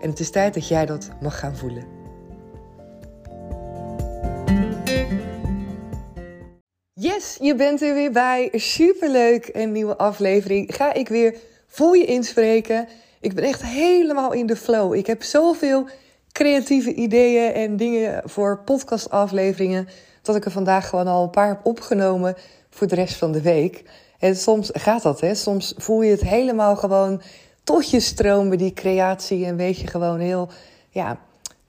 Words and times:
En 0.00 0.10
het 0.10 0.20
is 0.20 0.30
tijd 0.30 0.54
dat 0.54 0.68
jij 0.68 0.86
dat 0.86 1.08
mag 1.20 1.38
gaan 1.38 1.56
voelen. 1.56 1.96
Yes, 6.92 7.36
je 7.40 7.54
bent 7.54 7.82
er 7.82 7.94
weer 7.94 8.12
bij. 8.12 8.48
Superleuk. 8.52 9.48
Een 9.52 9.72
nieuwe 9.72 9.96
aflevering. 9.96 10.74
Ga 10.74 10.92
ik 10.92 11.08
weer 11.08 11.36
voor 11.66 11.96
je 11.96 12.04
inspreken. 12.04 12.88
Ik 13.20 13.34
ben 13.34 13.44
echt 13.44 13.62
helemaal 13.62 14.32
in 14.32 14.46
de 14.46 14.56
flow. 14.56 14.94
Ik 14.94 15.06
heb 15.06 15.22
zoveel 15.22 15.88
creatieve 16.32 16.94
ideeën 16.94 17.52
en 17.52 17.76
dingen 17.76 18.22
voor 18.24 18.62
podcastafleveringen. 18.64 19.88
Dat 20.22 20.36
ik 20.36 20.44
er 20.44 20.50
vandaag 20.50 20.88
gewoon 20.88 21.06
al 21.06 21.22
een 21.22 21.30
paar 21.30 21.48
heb 21.48 21.60
opgenomen 21.66 22.34
voor 22.70 22.86
de 22.86 22.94
rest 22.94 23.16
van 23.16 23.32
de 23.32 23.40
week. 23.42 23.84
En 24.18 24.36
soms 24.36 24.70
gaat 24.72 25.02
dat, 25.02 25.20
hè? 25.20 25.34
Soms 25.34 25.74
voel 25.76 26.02
je 26.02 26.10
het 26.10 26.20
helemaal 26.20 26.76
gewoon 26.76 27.22
tot 27.66 27.90
je 27.90 28.00
stromen, 28.00 28.58
die 28.58 28.72
creatie. 28.72 29.46
En 29.46 29.56
weet 29.56 29.78
je 29.78 29.86
gewoon 29.86 30.18
heel, 30.18 30.48
ja, 30.90 31.18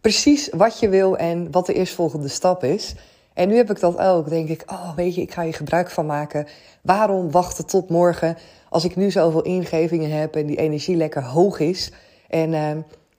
precies 0.02 0.50
wat 0.50 0.80
je 0.80 0.89
wil 0.89 1.17
en 1.17 1.52
wat 1.52 1.66
de 1.66 1.73
eerstvolgende 1.73 2.28
stap 2.28 2.64
is. 2.64 2.95
En 3.34 3.48
nu 3.48 3.56
heb 3.56 3.70
ik 3.70 3.80
dat 3.80 3.98
ook. 3.98 4.30
Denk 4.30 4.50
ik, 4.50 4.64
oh, 4.66 4.95
weet 4.95 5.16
je, 5.16 5.22
ik 5.22 5.34
ga 5.34 5.42
je 5.42 5.54
gebruik 5.54 5.89
van 5.89 6.06
maken. 6.06 6.48
Waarom 6.81 7.31
wachten 7.31 7.66
tot 7.66 7.89
morgen 7.89 8.38
als 8.70 8.84
ik 8.84 8.95
nu 8.95 9.12
zoveel 9.12 9.42
ingevingen 9.42 10.12
heb 10.12 10.36
en 10.36 10.45
die 10.45 10.58
energie 10.58 10.95
lekker 10.95 11.23
hoog 11.23 11.59
is? 11.59 11.92
En 12.28 12.52
uh, 12.52 12.72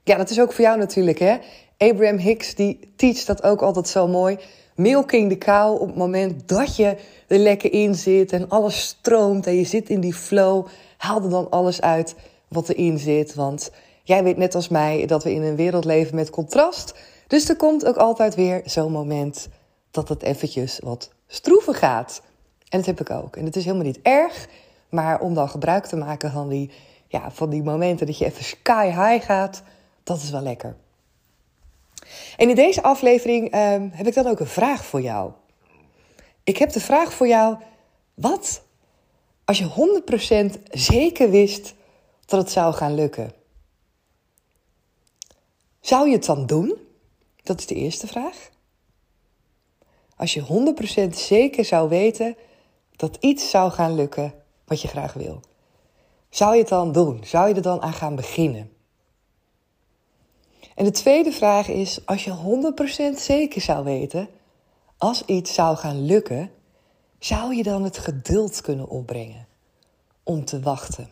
ja, 0.03 0.17
dat 0.17 0.29
is 0.29 0.39
ook 0.39 0.53
voor 0.53 0.63
jou 0.63 0.77
natuurlijk, 0.77 1.19
hè? 1.19 1.37
Abraham 1.77 2.17
Hicks, 2.17 2.55
die 2.55 2.93
teach 2.95 3.25
dat 3.25 3.43
ook 3.43 3.61
altijd 3.61 3.87
zo 3.87 4.07
mooi. 4.07 4.37
Milking 4.75 5.29
de 5.29 5.37
kou 5.37 5.79
op 5.79 5.87
het 5.87 5.95
moment 5.95 6.47
dat 6.47 6.75
je 6.75 6.95
er 7.27 7.37
lekker 7.37 7.73
in 7.73 7.95
zit 7.95 8.31
en 8.31 8.49
alles 8.49 8.81
stroomt 8.81 9.47
en 9.47 9.55
je 9.55 9.65
zit 9.65 9.89
in 9.89 9.99
die 9.99 10.13
flow. 10.13 10.67
Haal 10.97 11.23
er 11.23 11.29
dan 11.29 11.49
alles 11.49 11.81
uit 11.81 12.15
wat 12.49 12.69
erin 12.69 12.97
zit. 12.97 13.33
Want 13.33 13.71
jij 14.03 14.23
weet 14.23 14.37
net 14.37 14.55
als 14.55 14.67
mij 14.67 15.05
dat 15.05 15.23
we 15.23 15.33
in 15.33 15.41
een 15.41 15.55
wereld 15.55 15.85
leven 15.85 16.15
met 16.15 16.29
contrast. 16.29 16.93
Dus 17.27 17.49
er 17.49 17.55
komt 17.55 17.85
ook 17.85 17.97
altijd 17.97 18.35
weer 18.35 18.61
zo'n 18.65 18.91
moment 18.91 19.49
dat 19.91 20.09
het 20.09 20.23
eventjes 20.23 20.79
wat 20.83 21.09
stroeven 21.27 21.73
gaat. 21.73 22.21
En 22.69 22.77
dat 22.77 22.85
heb 22.85 22.99
ik 22.99 23.09
ook. 23.09 23.35
En 23.35 23.45
het 23.45 23.55
is 23.55 23.63
helemaal 23.63 23.85
niet 23.85 24.01
erg. 24.01 24.47
Maar 24.89 25.19
om 25.19 25.33
dan 25.33 25.49
gebruik 25.49 25.85
te 25.85 25.95
maken 25.95 26.31
van 26.31 26.49
die, 26.49 26.71
ja, 27.07 27.31
van 27.31 27.49
die 27.49 27.63
momenten 27.63 28.05
dat 28.05 28.17
je 28.17 28.25
even 28.25 28.43
sky 28.43 28.85
high 28.85 29.25
gaat, 29.25 29.63
dat 30.03 30.17
is 30.17 30.29
wel 30.29 30.41
lekker. 30.41 30.75
En 32.37 32.49
in 32.49 32.55
deze 32.55 32.83
aflevering 32.83 33.51
ehm, 33.51 33.89
heb 33.91 34.07
ik 34.07 34.13
dan 34.13 34.27
ook 34.27 34.39
een 34.39 34.47
vraag 34.47 34.85
voor 34.85 35.01
jou. 35.01 35.31
Ik 36.43 36.57
heb 36.57 36.71
de 36.71 36.79
vraag 36.79 37.13
voor 37.13 37.27
jou: 37.27 37.57
wat 38.13 38.61
als 39.45 39.57
je 39.57 40.01
100% 40.57 40.59
zeker 40.71 41.29
wist 41.29 41.73
dat 42.29 42.39
het 42.39 42.51
zou 42.51 42.73
gaan 42.73 42.95
lukken? 42.95 43.33
Zou 45.79 46.07
je 46.07 46.15
het 46.15 46.25
dan 46.25 46.45
doen? 46.45 46.77
Dat 47.43 47.59
is 47.59 47.65
de 47.65 47.75
eerste 47.75 48.07
vraag. 48.07 48.49
Als 50.15 50.33
je 50.33 50.73
100% 51.11 51.15
zeker 51.15 51.65
zou 51.65 51.89
weten 51.89 52.35
dat 52.95 53.17
iets 53.19 53.49
zou 53.49 53.71
gaan 53.71 53.95
lukken 53.95 54.33
wat 54.65 54.81
je 54.81 54.87
graag 54.87 55.13
wil. 55.13 55.41
Zou 56.29 56.53
je 56.53 56.59
het 56.59 56.69
dan 56.69 56.91
doen? 56.91 57.23
Zou 57.23 57.47
je 57.47 57.53
er 57.53 57.61
dan 57.61 57.81
aan 57.81 57.93
gaan 57.93 58.15
beginnen? 58.15 58.71
En 60.75 60.85
de 60.85 60.91
tweede 60.91 61.31
vraag 61.31 61.67
is: 61.67 62.05
als 62.05 62.23
je 62.23 62.71
100% 63.15 63.19
zeker 63.19 63.61
zou 63.61 63.83
weten, 63.83 64.29
als 64.97 65.25
iets 65.25 65.53
zou 65.53 65.77
gaan 65.77 66.05
lukken, 66.05 66.51
zou 67.19 67.55
je 67.55 67.63
dan 67.63 67.83
het 67.83 67.97
geduld 67.97 68.61
kunnen 68.61 68.87
opbrengen 68.87 69.47
om 70.23 70.45
te 70.45 70.59
wachten, 70.59 71.09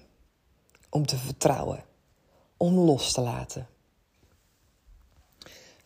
om 0.90 1.06
te 1.06 1.18
vertrouwen, 1.18 1.84
om 2.58 2.74
los 2.74 3.12
te 3.14 3.22
laten? 3.22 3.68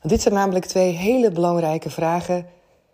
Dit 0.02 0.22
zijn 0.22 0.34
namelijk 0.34 0.66
twee 0.66 0.92
hele 0.92 1.32
belangrijke 1.32 1.90
vragen 1.90 2.46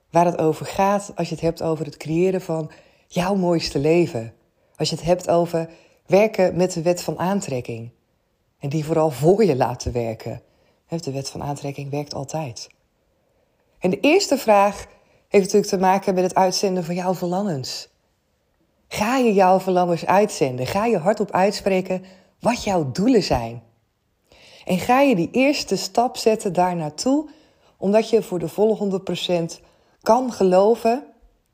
waar 0.10 0.26
het 0.26 0.38
over 0.38 0.66
gaat 0.66 1.12
als 1.16 1.28
je 1.28 1.34
het 1.34 1.44
hebt 1.44 1.62
over 1.62 1.86
het 1.86 1.98
creëren 1.98 2.42
van 2.42 2.72
jouw 3.08 3.36
mooiste 3.36 3.80
leven. 3.80 4.34
Als 4.76 4.90
je 4.90 4.96
het 4.96 5.06
hebt 5.06 5.30
over 5.30 5.70
werken 6.06 6.56
met 6.56 6.72
de 6.72 6.82
wet 6.82 7.02
van 7.02 7.20
aantrekking. 7.20 7.92
En 8.60 8.70
die 8.70 8.86
vooral 8.86 9.12
voor 9.12 9.44
je 9.44 9.56
laten 9.56 9.92
werken. 9.92 10.42
De 10.88 11.12
wet 11.12 11.30
van 11.30 11.44
aantrekking 11.44 11.92
werkt 11.92 12.14
altijd. 12.14 12.70
En 13.80 13.90
de 13.90 14.00
eerste 14.00 14.38
vraag 14.38 14.86
heeft 15.28 15.44
natuurlijk 15.44 15.72
te 15.72 15.78
maken 15.78 16.14
met 16.14 16.24
het 16.24 16.36
uitzenden 16.36 16.84
van 16.84 16.96
jouw 16.96 17.14
verlangens. 17.14 17.90
Ga 18.88 19.18
je 19.18 19.34
jouw 19.34 19.60
verlangens 19.60 20.06
uitzenden? 20.06 20.68
Ga 20.68 20.86
je 20.86 20.98
hardop 20.98 21.32
uitspreken 21.32 22.04
wat 22.40 22.64
jouw 22.64 22.92
doelen 22.92 23.24
zijn? 23.24 23.64
En 24.66 24.80
ga 24.80 25.02
je 25.02 25.16
die 25.16 25.30
eerste 25.32 25.76
stap 25.76 26.18
zetten 26.18 26.54
daar 26.54 26.76
naartoe, 26.76 27.30
omdat 27.78 28.10
je 28.10 28.24
voor 28.24 28.40
de 28.40 28.50
volle 28.50 29.02
100% 29.60 29.62
kan 30.02 30.32
geloven 30.32 31.04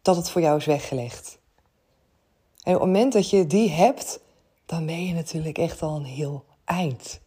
dat 0.01 0.15
het 0.15 0.29
voor 0.29 0.41
jou 0.41 0.57
is 0.57 0.65
weggelegd. 0.65 1.37
En 2.63 2.73
op 2.73 2.81
het 2.81 2.89
moment 2.89 3.13
dat 3.13 3.29
je 3.29 3.47
die 3.47 3.69
hebt, 3.69 4.19
dan 4.65 4.85
ben 4.85 5.05
je 5.05 5.13
natuurlijk 5.13 5.57
echt 5.57 5.81
al 5.81 5.95
een 5.95 6.05
heel 6.05 6.43
eind. 6.65 7.21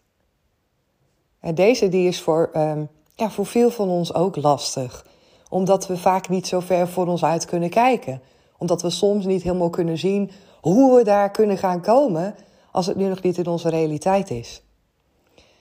En 1.40 1.54
deze 1.54 1.88
die 1.88 2.08
is 2.08 2.20
voor, 2.20 2.50
um, 2.56 2.88
ja, 3.14 3.30
voor 3.30 3.46
veel 3.46 3.70
van 3.70 3.88
ons 3.88 4.14
ook 4.14 4.36
lastig. 4.36 5.06
Omdat 5.48 5.86
we 5.86 5.96
vaak 5.96 6.28
niet 6.28 6.46
zo 6.46 6.60
ver 6.60 6.88
voor 6.88 7.06
ons 7.06 7.24
uit 7.24 7.44
kunnen 7.44 7.70
kijken. 7.70 8.22
Omdat 8.58 8.82
we 8.82 8.90
soms 8.90 9.24
niet 9.24 9.42
helemaal 9.42 9.70
kunnen 9.70 9.98
zien 9.98 10.30
hoe 10.60 10.96
we 10.96 11.04
daar 11.04 11.30
kunnen 11.30 11.58
gaan 11.58 11.80
komen 11.80 12.34
als 12.70 12.86
het 12.86 12.96
nu 12.96 13.08
nog 13.08 13.22
niet 13.22 13.38
in 13.38 13.46
onze 13.46 13.68
realiteit 13.68 14.30
is. 14.30 14.62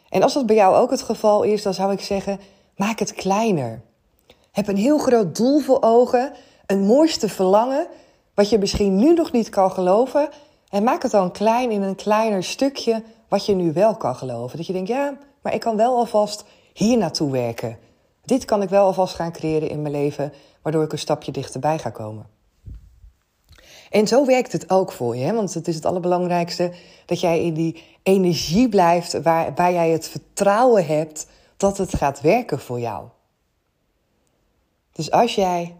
En 0.09 0.23
als 0.23 0.33
dat 0.33 0.45
bij 0.45 0.55
jou 0.55 0.75
ook 0.75 0.91
het 0.91 1.01
geval 1.01 1.43
is, 1.43 1.63
dan 1.63 1.73
zou 1.73 1.91
ik 1.91 2.01
zeggen: 2.01 2.39
maak 2.75 2.99
het 2.99 3.13
kleiner. 3.13 3.81
Heb 4.51 4.67
een 4.67 4.77
heel 4.77 4.97
groot 4.97 5.35
doel 5.35 5.59
voor 5.59 5.81
ogen, 5.81 6.31
een 6.65 6.85
mooiste 6.85 7.29
verlangen, 7.29 7.87
wat 8.33 8.49
je 8.49 8.57
misschien 8.57 8.95
nu 8.95 9.13
nog 9.13 9.31
niet 9.31 9.49
kan 9.49 9.71
geloven. 9.71 10.29
En 10.69 10.83
maak 10.83 11.01
het 11.01 11.11
dan 11.11 11.31
klein 11.31 11.71
in 11.71 11.81
een 11.81 11.95
kleiner 11.95 12.43
stukje 12.43 13.03
wat 13.27 13.45
je 13.45 13.55
nu 13.55 13.73
wel 13.73 13.95
kan 13.95 14.15
geloven. 14.15 14.57
Dat 14.57 14.67
je 14.67 14.73
denkt, 14.73 14.89
ja, 14.89 15.17
maar 15.41 15.53
ik 15.53 15.59
kan 15.59 15.75
wel 15.75 15.97
alvast 15.97 16.45
hier 16.73 16.97
naartoe 16.97 17.31
werken. 17.31 17.77
Dit 18.23 18.45
kan 18.45 18.61
ik 18.61 18.69
wel 18.69 18.85
alvast 18.85 19.15
gaan 19.15 19.31
creëren 19.31 19.69
in 19.69 19.81
mijn 19.81 19.93
leven, 19.93 20.33
waardoor 20.61 20.83
ik 20.83 20.91
een 20.91 20.99
stapje 20.99 21.31
dichterbij 21.31 21.79
ga 21.79 21.89
komen. 21.89 22.34
En 23.89 24.07
zo 24.07 24.25
werkt 24.25 24.51
het 24.51 24.69
ook 24.69 24.91
voor 24.91 25.15
je, 25.15 25.23
hè? 25.23 25.33
want 25.33 25.53
het 25.53 25.67
is 25.67 25.75
het 25.75 25.85
allerbelangrijkste 25.85 26.71
dat 27.05 27.19
jij 27.19 27.43
in 27.43 27.53
die 27.53 27.83
energie 28.03 28.69
blijft 28.69 29.21
waarbij 29.21 29.73
jij 29.73 29.89
het 29.89 30.07
vertrouwen 30.07 30.85
hebt 30.85 31.27
dat 31.57 31.77
het 31.77 31.95
gaat 31.95 32.21
werken 32.21 32.59
voor 32.59 32.79
jou. 32.79 33.07
Dus 34.91 35.11
als 35.11 35.35
jij 35.35 35.75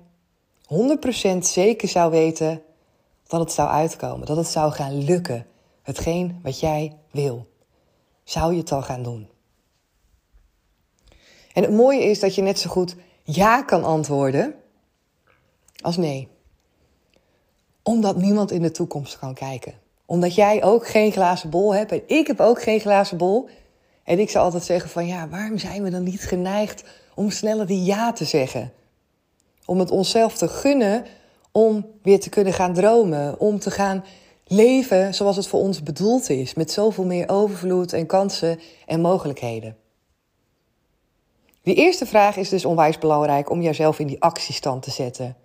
100% 1.36 1.38
zeker 1.40 1.88
zou 1.88 2.12
weten 2.12 2.62
dat 3.28 3.40
het 3.40 3.52
zou 3.52 3.70
uitkomen, 3.70 4.26
dat 4.26 4.38
het 4.38 4.48
zou 4.48 4.72
gaan 4.72 5.04
lukken, 5.04 5.46
hetgeen 5.82 6.40
wat 6.44 6.60
jij 6.60 6.98
wil, 7.12 7.48
zou 8.24 8.54
je 8.54 8.60
het 8.60 8.72
al 8.72 8.82
gaan 8.82 9.04
doen. 9.04 9.30
En 11.54 11.64
het 11.64 11.72
mooie 11.72 12.04
is 12.04 12.20
dat 12.20 12.36
je 12.36 12.42
net 12.42 12.60
zo 12.60 12.70
goed 12.70 12.96
ja 13.24 13.62
kan 13.62 13.84
antwoorden 13.84 14.56
als 15.82 15.98
nee. 15.98 16.35
Omdat 17.88 18.18
niemand 18.18 18.52
in 18.52 18.62
de 18.62 18.72
toekomst 18.72 19.20
kan 19.20 19.34
kijken. 19.34 19.74
Omdat 20.06 20.36
jij 20.36 20.64
ook 20.64 20.88
geen 20.88 21.12
glazen 21.12 21.50
bol 21.50 21.76
hebt 21.76 21.92
en 21.92 22.02
ik 22.06 22.28
heb 22.28 22.40
ook 22.40 22.62
geen 22.62 22.80
glazen 22.80 23.18
bol. 23.18 23.50
En 24.04 24.20
ik 24.20 24.30
zou 24.30 24.46
altijd 24.46 24.64
zeggen 24.64 24.90
van 24.90 25.08
ja, 25.08 25.30
waarom 25.30 25.58
zijn 25.58 25.84
we 25.84 25.90
dan 25.90 26.04
niet 26.04 26.22
geneigd 26.22 26.84
om 27.16 27.30
sneller 27.30 27.66
die 27.66 27.84
ja 27.84 28.14
te 28.14 28.26
zeggen? 28.26 28.72
Om 29.66 29.80
het 29.80 29.92
onszelf 29.92 30.38
te 30.38 30.48
gunnen 30.48 31.06
om 31.52 31.86
weer 32.02 32.20
te 32.20 32.30
kunnen 32.30 32.54
gaan 32.54 32.74
dromen, 32.74 33.40
om 33.40 33.60
te 33.60 33.72
gaan 33.72 34.04
leven 34.48 35.14
zoals 35.14 35.36
het 35.36 35.48
voor 35.48 35.60
ons 35.60 35.84
bedoeld 35.84 36.30
is, 36.30 36.54
met 36.54 36.72
zoveel 36.72 37.06
meer 37.06 37.30
overvloed 37.30 37.94
en 37.94 38.06
kansen 38.06 38.60
en 38.86 39.02
mogelijkheden. 39.02 39.78
Die 41.62 41.76
eerste 41.76 42.06
vraag 42.06 42.38
is 42.38 42.50
dus 42.50 42.66
onwijs 42.66 42.98
belangrijk 42.98 43.50
om 43.50 43.62
jezelf 43.62 44.00
in 44.00 44.08
die 44.08 44.22
actiestand 44.22 44.84
te 44.84 44.92
zetten. 44.92 45.36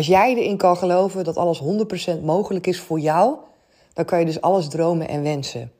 Als 0.00 0.08
jij 0.08 0.34
erin 0.34 0.56
kan 0.56 0.76
geloven 0.76 1.24
dat 1.24 1.36
alles 1.36 1.62
100% 2.18 2.20
mogelijk 2.22 2.66
is 2.66 2.80
voor 2.80 2.98
jou, 2.98 3.36
dan 3.92 4.04
kan 4.04 4.18
je 4.18 4.24
dus 4.24 4.40
alles 4.40 4.68
dromen 4.68 5.08
en 5.08 5.22
wensen. 5.22 5.72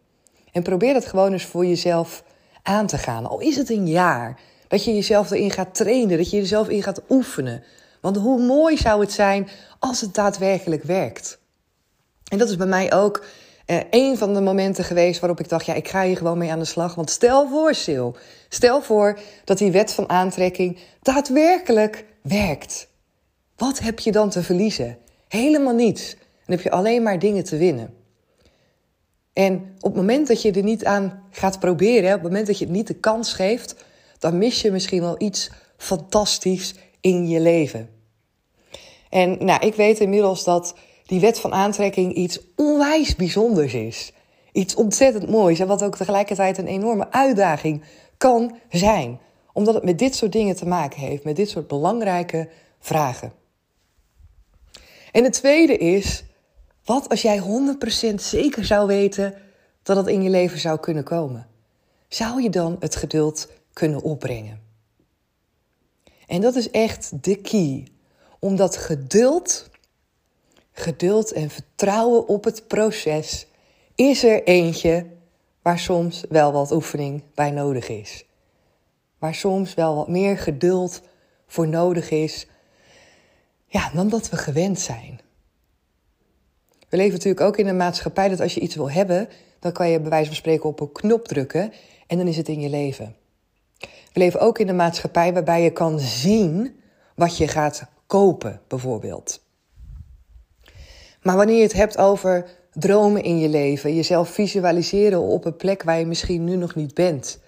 En 0.52 0.62
probeer 0.62 0.92
dat 0.92 1.06
gewoon 1.06 1.32
eens 1.32 1.44
voor 1.44 1.66
jezelf 1.66 2.24
aan 2.62 2.86
te 2.86 2.98
gaan. 2.98 3.26
Al 3.26 3.40
is 3.40 3.56
het 3.56 3.70
een 3.70 3.88
jaar. 3.88 4.40
Dat 4.68 4.84
je 4.84 4.94
jezelf 4.94 5.30
erin 5.30 5.50
gaat 5.50 5.74
trainen, 5.74 6.16
dat 6.16 6.30
je 6.30 6.36
jezelf 6.36 6.68
in 6.68 6.82
gaat 6.82 7.02
oefenen. 7.08 7.62
Want 8.00 8.16
hoe 8.16 8.42
mooi 8.42 8.76
zou 8.76 9.00
het 9.00 9.12
zijn 9.12 9.48
als 9.78 10.00
het 10.00 10.14
daadwerkelijk 10.14 10.82
werkt. 10.82 11.38
En 12.28 12.38
dat 12.38 12.48
is 12.48 12.56
bij 12.56 12.66
mij 12.66 12.92
ook 12.92 13.24
uh, 13.66 13.80
een 13.90 14.16
van 14.18 14.34
de 14.34 14.40
momenten 14.40 14.84
geweest 14.84 15.20
waarop 15.20 15.40
ik 15.40 15.48
dacht: 15.48 15.66
ja, 15.66 15.74
ik 15.74 15.88
ga 15.88 16.04
hier 16.04 16.16
gewoon 16.16 16.38
mee 16.38 16.50
aan 16.50 16.58
de 16.58 16.64
slag. 16.64 16.94
Want 16.94 17.10
stel 17.10 17.48
voor, 17.48 17.74
Sil, 17.84 18.08
stel 18.48 18.82
voor 18.82 19.18
dat 19.44 19.58
die 19.58 19.72
wet 19.72 19.92
van 19.92 20.08
aantrekking 20.08 20.78
daadwerkelijk 21.02 22.04
werkt. 22.22 22.88
Wat 23.60 23.78
heb 23.78 23.98
je 23.98 24.12
dan 24.12 24.30
te 24.30 24.42
verliezen? 24.42 24.98
Helemaal 25.28 25.74
niets. 25.74 26.16
Dan 26.16 26.56
heb 26.56 26.60
je 26.60 26.70
alleen 26.70 27.02
maar 27.02 27.18
dingen 27.18 27.44
te 27.44 27.56
winnen. 27.56 27.94
En 29.32 29.74
op 29.76 29.92
het 29.92 29.94
moment 29.94 30.26
dat 30.26 30.42
je 30.42 30.52
er 30.52 30.62
niet 30.62 30.84
aan 30.84 31.22
gaat 31.30 31.58
proberen, 31.58 32.08
op 32.08 32.14
het 32.14 32.22
moment 32.22 32.46
dat 32.46 32.58
je 32.58 32.64
het 32.64 32.74
niet 32.74 32.86
de 32.86 32.94
kans 32.94 33.32
geeft, 33.32 33.84
dan 34.18 34.38
mis 34.38 34.62
je 34.62 34.70
misschien 34.70 35.00
wel 35.00 35.14
iets 35.18 35.50
fantastisch 35.76 36.74
in 37.00 37.28
je 37.28 37.40
leven. 37.40 37.90
En 39.08 39.44
nou, 39.44 39.66
ik 39.66 39.74
weet 39.74 40.00
inmiddels 40.00 40.44
dat 40.44 40.74
die 41.06 41.20
wet 41.20 41.40
van 41.40 41.52
aantrekking 41.52 42.14
iets 42.14 42.40
onwijs 42.56 43.16
bijzonders 43.16 43.74
is. 43.74 44.12
Iets 44.52 44.74
ontzettend 44.74 45.30
moois 45.30 45.58
en 45.58 45.66
wat 45.66 45.82
ook 45.82 45.96
tegelijkertijd 45.96 46.58
een 46.58 46.66
enorme 46.66 47.10
uitdaging 47.10 47.82
kan 48.16 48.56
zijn. 48.70 49.18
Omdat 49.52 49.74
het 49.74 49.84
met 49.84 49.98
dit 49.98 50.14
soort 50.14 50.32
dingen 50.32 50.56
te 50.56 50.66
maken 50.66 51.00
heeft, 51.00 51.24
met 51.24 51.36
dit 51.36 51.48
soort 51.48 51.66
belangrijke 51.66 52.48
vragen. 52.78 53.39
En 55.12 55.24
het 55.24 55.32
tweede 55.32 55.76
is, 55.76 56.24
wat 56.84 57.08
als 57.08 57.22
jij 57.22 57.40
100% 58.10 58.14
zeker 58.14 58.64
zou 58.64 58.86
weten 58.86 59.34
dat 59.82 59.96
het 59.96 60.06
in 60.06 60.22
je 60.22 60.30
leven 60.30 60.58
zou 60.58 60.78
kunnen 60.78 61.04
komen? 61.04 61.48
Zou 62.08 62.42
je 62.42 62.50
dan 62.50 62.76
het 62.80 62.96
geduld 62.96 63.48
kunnen 63.72 64.02
opbrengen? 64.02 64.60
En 66.26 66.40
dat 66.40 66.54
is 66.54 66.70
echt 66.70 67.24
de 67.24 67.36
key. 67.36 67.86
Omdat 68.38 68.76
geduld, 68.76 69.70
geduld 70.72 71.32
en 71.32 71.50
vertrouwen 71.50 72.28
op 72.28 72.44
het 72.44 72.66
proces 72.66 73.46
is 73.94 74.24
er 74.24 74.44
eentje 74.44 75.06
waar 75.62 75.78
soms 75.78 76.24
wel 76.28 76.52
wat 76.52 76.70
oefening 76.70 77.22
bij 77.34 77.50
nodig 77.50 77.88
is. 77.88 78.24
Waar 79.18 79.34
soms 79.34 79.74
wel 79.74 79.94
wat 79.94 80.08
meer 80.08 80.38
geduld 80.38 81.02
voor 81.46 81.68
nodig 81.68 82.10
is 82.10 82.46
ja, 83.70 83.90
dan 83.94 84.08
dat 84.08 84.28
we 84.28 84.36
gewend 84.36 84.80
zijn. 84.80 85.20
We 86.88 86.96
leven 86.96 87.12
natuurlijk 87.12 87.46
ook 87.46 87.56
in 87.56 87.66
een 87.66 87.76
maatschappij 87.76 88.28
dat 88.28 88.40
als 88.40 88.54
je 88.54 88.60
iets 88.60 88.74
wil 88.74 88.90
hebben, 88.90 89.28
dan 89.58 89.72
kan 89.72 89.88
je 89.88 90.00
bij 90.00 90.10
wijze 90.10 90.26
van 90.26 90.36
spreken 90.36 90.68
op 90.68 90.80
een 90.80 90.92
knop 90.92 91.28
drukken 91.28 91.72
en 92.06 92.18
dan 92.18 92.26
is 92.26 92.36
het 92.36 92.48
in 92.48 92.60
je 92.60 92.68
leven. 92.68 93.16
We 93.78 94.18
leven 94.18 94.40
ook 94.40 94.58
in 94.58 94.68
een 94.68 94.76
maatschappij 94.76 95.32
waarbij 95.32 95.62
je 95.62 95.70
kan 95.70 95.98
zien 95.98 96.80
wat 97.14 97.36
je 97.36 97.48
gaat 97.48 97.82
kopen, 98.06 98.60
bijvoorbeeld. 98.68 99.42
Maar 101.22 101.36
wanneer 101.36 101.56
je 101.56 101.62
het 101.62 101.72
hebt 101.72 101.98
over 101.98 102.48
dromen 102.72 103.22
in 103.22 103.38
je 103.38 103.48
leven, 103.48 103.94
jezelf 103.94 104.28
visualiseren 104.28 105.20
op 105.20 105.44
een 105.44 105.56
plek 105.56 105.82
waar 105.82 105.98
je 105.98 106.06
misschien 106.06 106.44
nu 106.44 106.56
nog 106.56 106.74
niet 106.74 106.94
bent, 106.94 107.38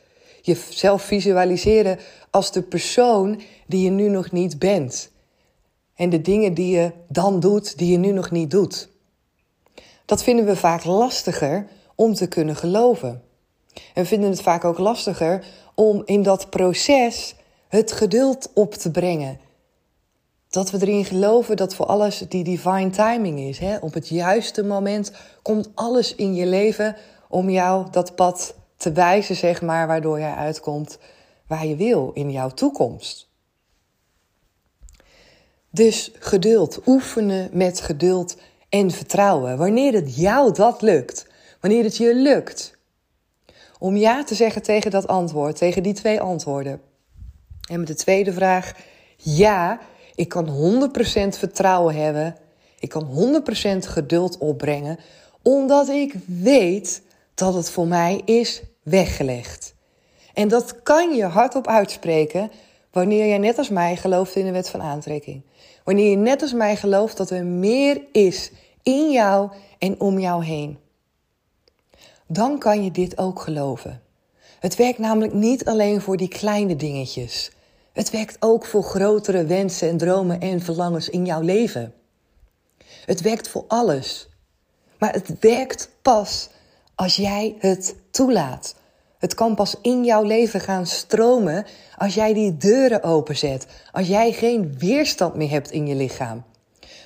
jezelf 0.43 1.03
visualiseren 1.03 1.99
als 2.31 2.53
de 2.53 2.63
persoon 2.63 3.41
die 3.67 3.85
je 3.85 3.91
nu 3.91 4.09
nog 4.09 4.31
niet 4.31 4.59
bent 4.59 5.11
en 6.03 6.11
de 6.11 6.21
dingen 6.21 6.55
die 6.55 6.77
je 6.77 6.93
dan 7.09 7.41
doet, 7.41 7.79
die 7.79 7.91
je 7.91 7.97
nu 7.97 8.13
nog 8.13 8.31
niet 8.31 8.51
doet. 8.51 8.89
Dat 10.05 10.23
vinden 10.23 10.45
we 10.45 10.57
vaak 10.57 10.85
lastiger 10.85 11.67
om 11.95 12.15
te 12.15 12.27
kunnen 12.27 12.57
geloven. 12.57 13.23
En 13.95 14.07
vinden 14.07 14.31
het 14.31 14.43
vaak 14.43 14.65
ook 14.65 14.79
lastiger 14.79 15.45
om 15.75 16.03
in 16.05 16.23
dat 16.23 16.51
proces 16.51 17.35
het 17.69 17.93
geduld 17.93 18.51
op 18.55 18.75
te 18.75 18.91
brengen. 18.91 19.39
Dat 20.49 20.71
we 20.71 20.79
erin 20.81 21.05
geloven 21.05 21.57
dat 21.57 21.75
voor 21.75 21.87
alles 21.87 22.19
die 22.29 22.45
divine 22.45 22.91
timing 22.91 23.39
is. 23.39 23.59
Hè? 23.59 23.77
Op 23.77 23.95
het 23.95 24.09
juiste 24.09 24.65
moment 24.65 25.13
komt 25.43 25.71
alles 25.75 26.15
in 26.15 26.35
je 26.35 26.47
leven 26.47 26.97
om 27.29 27.51
jou 27.51 27.87
dat 27.91 28.15
pad 28.15 28.55
te 28.77 28.93
wijzen, 28.93 29.37
zeg 29.37 29.63
maar, 29.63 29.87
waardoor 29.87 30.19
jij 30.19 30.35
uitkomt 30.35 30.99
waar 31.47 31.67
je 31.67 31.77
wil 31.77 32.11
in 32.15 32.31
jouw 32.31 32.51
toekomst. 32.51 33.32
Dus 35.75 36.11
geduld, 36.19 36.81
oefenen 36.87 37.49
met 37.53 37.81
geduld 37.81 38.37
en 38.69 38.91
vertrouwen. 38.91 39.57
Wanneer 39.57 39.93
het 39.93 40.17
jou 40.17 40.53
dat 40.55 40.83
lukt, 40.83 41.27
wanneer 41.61 41.85
het 41.85 41.97
je 41.97 42.15
lukt 42.15 42.77
om 43.79 43.97
ja 43.97 44.25
te 44.25 44.35
zeggen 44.35 44.63
tegen 44.63 44.91
dat 44.91 45.07
antwoord, 45.07 45.57
tegen 45.57 45.83
die 45.83 45.93
twee 45.93 46.21
antwoorden. 46.21 46.81
En 47.71 47.79
met 47.79 47.89
de 47.89 47.95
tweede 47.95 48.33
vraag, 48.33 48.73
ja, 49.17 49.81
ik 50.15 50.29
kan 50.29 50.49
100% 51.29 51.39
vertrouwen 51.39 51.95
hebben, 51.95 52.37
ik 52.79 52.89
kan 52.89 53.43
100% 53.85 53.89
geduld 53.89 54.39
opbrengen, 54.39 54.99
omdat 55.43 55.89
ik 55.89 56.15
weet 56.27 57.03
dat 57.35 57.55
het 57.55 57.71
voor 57.71 57.87
mij 57.87 58.23
is 58.25 58.63
weggelegd. 58.83 59.75
En 60.35 60.49
dat 60.49 60.83
kan 60.83 61.15
je 61.15 61.25
hardop 61.25 61.67
uitspreken 61.67 62.51
wanneer 62.93 63.27
jij 63.27 63.39
net 63.39 63.59
als 63.59 63.69
mij 63.69 63.97
gelooft 63.97 64.37
in 64.37 64.45
de 64.45 64.53
wet 64.53 64.69
van 64.69 64.83
aantrekking. 64.83 65.43
Wanneer 65.85 66.11
je 66.11 66.17
net 66.17 66.43
als 66.43 66.53
mij 66.53 66.77
gelooft 66.77 67.17
dat 67.17 67.31
er 67.31 67.45
meer 67.45 68.03
is 68.13 68.51
in 68.83 69.11
jou 69.11 69.51
en 69.79 70.01
om 70.01 70.19
jou 70.19 70.45
heen. 70.45 70.79
Dan 72.27 72.59
kan 72.59 72.85
je 72.85 72.91
dit 72.91 73.19
ook 73.19 73.41
geloven. 73.41 74.03
Het 74.61 74.77
werkt 74.77 74.99
namelijk 74.99 75.33
niet 75.33 75.65
alleen 75.65 76.01
voor 76.01 76.17
die 76.17 76.29
kleine 76.29 76.77
dingetjes. 76.77 77.51
Het 77.93 78.11
werkt 78.11 78.37
ook 78.41 78.67
voor 78.67 78.83
grotere 78.83 79.45
wensen 79.45 79.89
en 79.89 79.97
dromen 79.97 80.41
en 80.41 80.61
verlangens 80.61 81.09
in 81.09 81.27
jouw 81.27 81.41
leven. 81.41 81.95
Het 83.05 83.21
werkt 83.21 83.49
voor 83.49 83.65
alles. 83.69 84.29
Maar 84.99 85.13
het 85.13 85.39
werkt 85.41 85.91
pas 86.03 86.49
als 86.95 87.17
jij 87.17 87.57
het 87.59 87.97
toelaat. 88.11 88.75
Het 89.23 89.35
kan 89.35 89.55
pas 89.55 89.75
in 89.83 90.05
jouw 90.05 90.23
leven 90.23 90.61
gaan 90.61 90.87
stromen 90.87 91.67
als 91.97 92.15
jij 92.15 92.35
die 92.35 92.57
deuren 92.57 93.03
openzet. 93.03 93.67
Als 93.93 94.07
jij 94.07 94.33
geen 94.33 94.75
weerstand 94.79 95.35
meer 95.35 95.51
hebt 95.51 95.71
in 95.71 95.87
je 95.87 95.95
lichaam. 95.95 96.45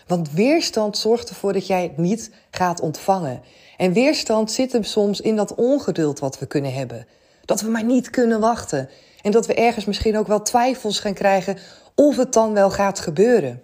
Want 0.06 0.32
weerstand 0.32 0.99
zorgt 0.99 1.28
ervoor 1.28 1.52
dat 1.52 1.66
jij 1.66 1.82
het 1.82 1.96
niet 1.96 2.30
gaat 2.50 2.80
ontvangen. 2.80 3.42
En 3.76 3.92
weerstand 3.92 4.52
zit 4.52 4.73
hem 4.73 4.82
soms 4.82 5.20
in 5.20 5.37
dat 5.37 5.54
ongeduld 5.54 6.18
wat 6.18 6.38
we 6.38 6.46
kunnen 6.46 6.75
hebben. 6.75 7.06
Dat 7.44 7.61
we 7.61 7.70
maar 7.70 7.85
niet 7.85 8.11
kunnen 8.11 8.40
wachten. 8.40 8.88
En 9.23 9.30
dat 9.30 9.46
we 9.46 9.54
ergens 9.54 9.85
misschien 9.85 10.16
ook 10.16 10.26
wel 10.26 10.42
twijfels 10.42 10.99
gaan 10.99 11.14
krijgen 11.14 11.58
of 11.94 12.16
het 12.16 12.32
dan 12.32 12.52
wel 12.52 12.70
gaat 12.70 13.00
gebeuren. 13.00 13.62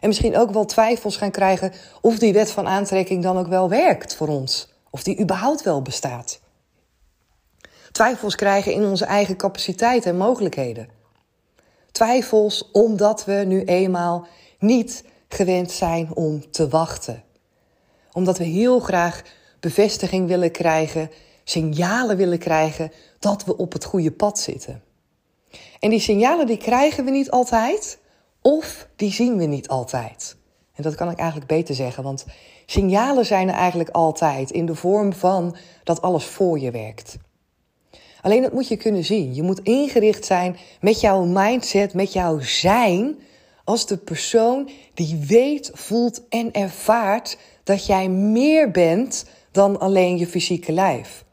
En 0.00 0.08
misschien 0.08 0.36
ook 0.36 0.50
wel 0.50 0.64
twijfels 0.64 1.16
gaan 1.16 1.30
krijgen 1.30 1.72
of 2.00 2.18
die 2.18 2.32
wet 2.32 2.50
van 2.50 2.66
aantrekking 2.66 3.22
dan 3.22 3.38
ook 3.38 3.48
wel 3.48 3.68
werkt 3.68 4.14
voor 4.14 4.28
ons. 4.28 4.68
Of 4.90 5.02
die 5.02 5.20
überhaupt 5.20 5.62
wel 5.62 5.82
bestaat 5.82 6.40
twijfels 7.98 8.34
krijgen 8.34 8.72
in 8.72 8.84
onze 8.84 9.04
eigen 9.04 9.36
capaciteiten 9.36 10.10
en 10.10 10.16
mogelijkheden. 10.16 10.88
Twijfels 11.92 12.70
omdat 12.72 13.24
we 13.24 13.32
nu 13.32 13.64
eenmaal 13.64 14.26
niet 14.58 15.04
gewend 15.28 15.70
zijn 15.70 16.14
om 16.14 16.50
te 16.50 16.68
wachten. 16.68 17.22
Omdat 18.12 18.38
we 18.38 18.44
heel 18.44 18.80
graag 18.80 19.22
bevestiging 19.60 20.28
willen 20.28 20.50
krijgen, 20.50 21.10
signalen 21.44 22.16
willen 22.16 22.38
krijgen 22.38 22.92
dat 23.18 23.44
we 23.44 23.56
op 23.56 23.72
het 23.72 23.84
goede 23.84 24.12
pad 24.12 24.38
zitten. 24.38 24.82
En 25.80 25.90
die 25.90 26.00
signalen 26.00 26.46
die 26.46 26.56
krijgen 26.56 27.04
we 27.04 27.10
niet 27.10 27.30
altijd 27.30 27.98
of 28.42 28.88
die 28.96 29.12
zien 29.12 29.36
we 29.36 29.44
niet 29.44 29.68
altijd. 29.68 30.36
En 30.74 30.82
dat 30.82 30.94
kan 30.94 31.10
ik 31.10 31.18
eigenlijk 31.18 31.48
beter 31.48 31.74
zeggen, 31.74 32.02
want 32.02 32.26
signalen 32.66 33.26
zijn 33.26 33.48
er 33.48 33.54
eigenlijk 33.54 33.90
altijd 33.90 34.50
in 34.50 34.66
de 34.66 34.74
vorm 34.74 35.12
van 35.12 35.56
dat 35.84 36.02
alles 36.02 36.24
voor 36.24 36.58
je 36.58 36.70
werkt. 36.70 37.18
Alleen 38.22 38.42
dat 38.42 38.52
moet 38.52 38.68
je 38.68 38.76
kunnen 38.76 39.04
zien. 39.04 39.34
Je 39.34 39.42
moet 39.42 39.60
ingericht 39.62 40.24
zijn 40.24 40.56
met 40.80 41.00
jouw 41.00 41.24
mindset, 41.24 41.94
met 41.94 42.12
jouw 42.12 42.40
zijn, 42.40 43.18
als 43.64 43.86
de 43.86 43.96
persoon 43.96 44.70
die 44.94 45.24
weet, 45.26 45.70
voelt 45.74 46.28
en 46.28 46.52
ervaart 46.52 47.38
dat 47.64 47.86
jij 47.86 48.08
meer 48.08 48.70
bent 48.70 49.24
dan 49.52 49.80
alleen 49.80 50.18
je 50.18 50.26
fysieke 50.26 50.72
lijf. 50.72 51.24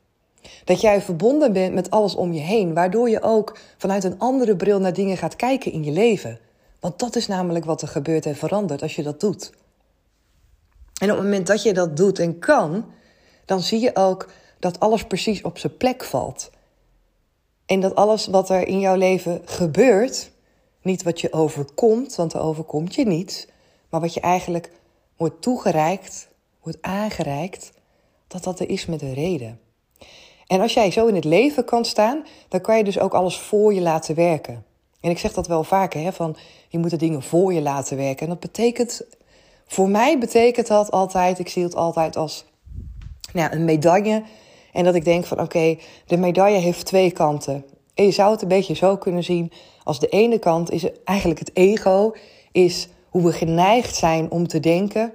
Dat 0.64 0.82
jij 0.82 1.02
verbonden 1.02 1.54
bent 1.54 1.74
met 1.74 1.90
alles 1.90 2.16
om 2.16 2.34
je 2.34 2.40
heen, 2.40 2.74
waardoor 2.74 3.10
je 3.10 3.22
ook 3.22 3.58
vanuit 3.78 4.04
een 4.04 4.20
andere 4.20 4.56
bril 4.56 4.80
naar 4.80 4.94
dingen 4.94 5.18
gaat 5.18 5.36
kijken 5.36 5.72
in 5.72 5.84
je 5.84 5.92
leven. 5.92 6.40
Want 6.80 7.00
dat 7.00 7.16
is 7.16 7.28
namelijk 7.28 7.66
wat 7.66 7.82
er 7.82 7.88
gebeurt 7.88 8.26
en 8.26 8.36
verandert 8.36 8.82
als 8.82 8.96
je 8.96 9.04
dat 9.04 9.20
doet. 9.20 9.52
En 11.02 11.12
op 11.12 11.16
het 11.16 11.26
moment 11.26 11.48
dat 11.48 11.64
je 11.64 11.74
dat 11.74 11.98
doet 11.98 12.20
en 12.20 12.40
kan, 12.40 12.86
dan 13.46 13.62
zie 13.62 13.80
je 13.80 13.96
ook 13.96 14.30
dat 14.60 14.80
alles 14.80 15.04
precies 15.04 15.42
op 15.42 15.58
zijn 15.58 15.78
plek 15.78 16.04
valt. 16.04 16.50
En 17.66 17.80
dat 17.80 17.96
alles 17.96 18.28
wat 18.28 18.50
er 18.50 18.68
in 18.68 18.80
jouw 18.80 18.96
leven 18.96 19.42
gebeurt, 19.46 20.32
niet 20.82 21.04
wat 21.04 21.22
je 21.22 21.34
overkomt, 21.34 22.16
want 22.16 22.34
er 22.34 22.42
overkomt 22.42 22.96
je 22.96 23.06
niets, 23.06 23.48
maar 23.90 24.02
wat 24.02 24.14
je 24.14 24.20
eigenlijk 24.20 24.72
wordt 25.18 25.42
toegereikt, 25.42 26.28
wordt 26.62 26.82
aangereikt, 26.82 27.72
dat 28.28 28.44
dat 28.44 28.60
er 28.60 28.70
is 28.70 28.86
met 28.86 29.02
een 29.02 29.14
reden. 29.14 29.60
En 30.48 30.62
als 30.62 30.74
jij 30.74 30.92
zo 30.92 31.08
in 31.08 31.16
het 31.16 31.24
leven 31.24 31.66
kan 31.66 31.86
staan, 31.86 32.26
dan 32.48 32.62
kan 32.62 32.78
je 32.78 32.84
dus 32.84 33.00
ook 33.00 33.14
alles 33.14 33.40
voor 33.40 33.74
je 33.74 33.82
laten 33.82 34.16
werken. 34.16 34.66
En 35.00 35.10
ik 35.10 35.20
zeg 35.20 35.34
dat 35.34 35.48
wel 35.48 35.64
vaker, 35.64 36.02
hè, 36.02 36.14
van 36.14 36.36
je 36.70 36.78
moet 36.78 36.90
de 36.90 36.98
dingen 36.98 37.24
voor 37.24 37.54
je 37.54 37.62
laten 37.62 37.98
werken. 37.98 38.22
En 38.22 38.30
dat 38.30 38.40
betekent, 38.40 39.02
voor 39.66 39.90
mij 39.90 40.20
betekent 40.20 40.68
dat 40.68 40.92
altijd, 40.92 41.40
ik 41.40 41.50
zie 41.50 41.64
het 41.64 41.76
altijd 41.76 42.16
als 42.16 42.46
nou, 43.34 43.52
een 43.52 43.66
medaille. 43.66 44.24
En 44.76 44.84
dat 44.84 44.96
ik 44.96 45.06
denk 45.06 45.26
van 45.26 45.42
oké, 45.42 45.78
de 46.06 46.18
medaille 46.18 46.58
heeft 46.58 46.86
twee 46.86 47.12
kanten. 47.12 47.66
En 47.94 48.06
je 48.06 48.12
zou 48.12 48.32
het 48.32 48.42
een 48.42 48.48
beetje 48.48 48.74
zo 48.74 48.98
kunnen 48.98 49.24
zien 49.24 49.52
als 49.84 50.00
de 50.00 50.08
ene 50.08 50.40
kant 50.40 50.72
is 50.72 50.88
eigenlijk 51.04 51.40
het 51.40 51.52
ego, 51.54 52.14
is 52.52 52.88
hoe 53.10 53.24
we 53.24 53.32
geneigd 53.32 53.96
zijn 53.96 54.32
om 54.32 54.48
te 54.48 54.60
denken. 54.60 55.14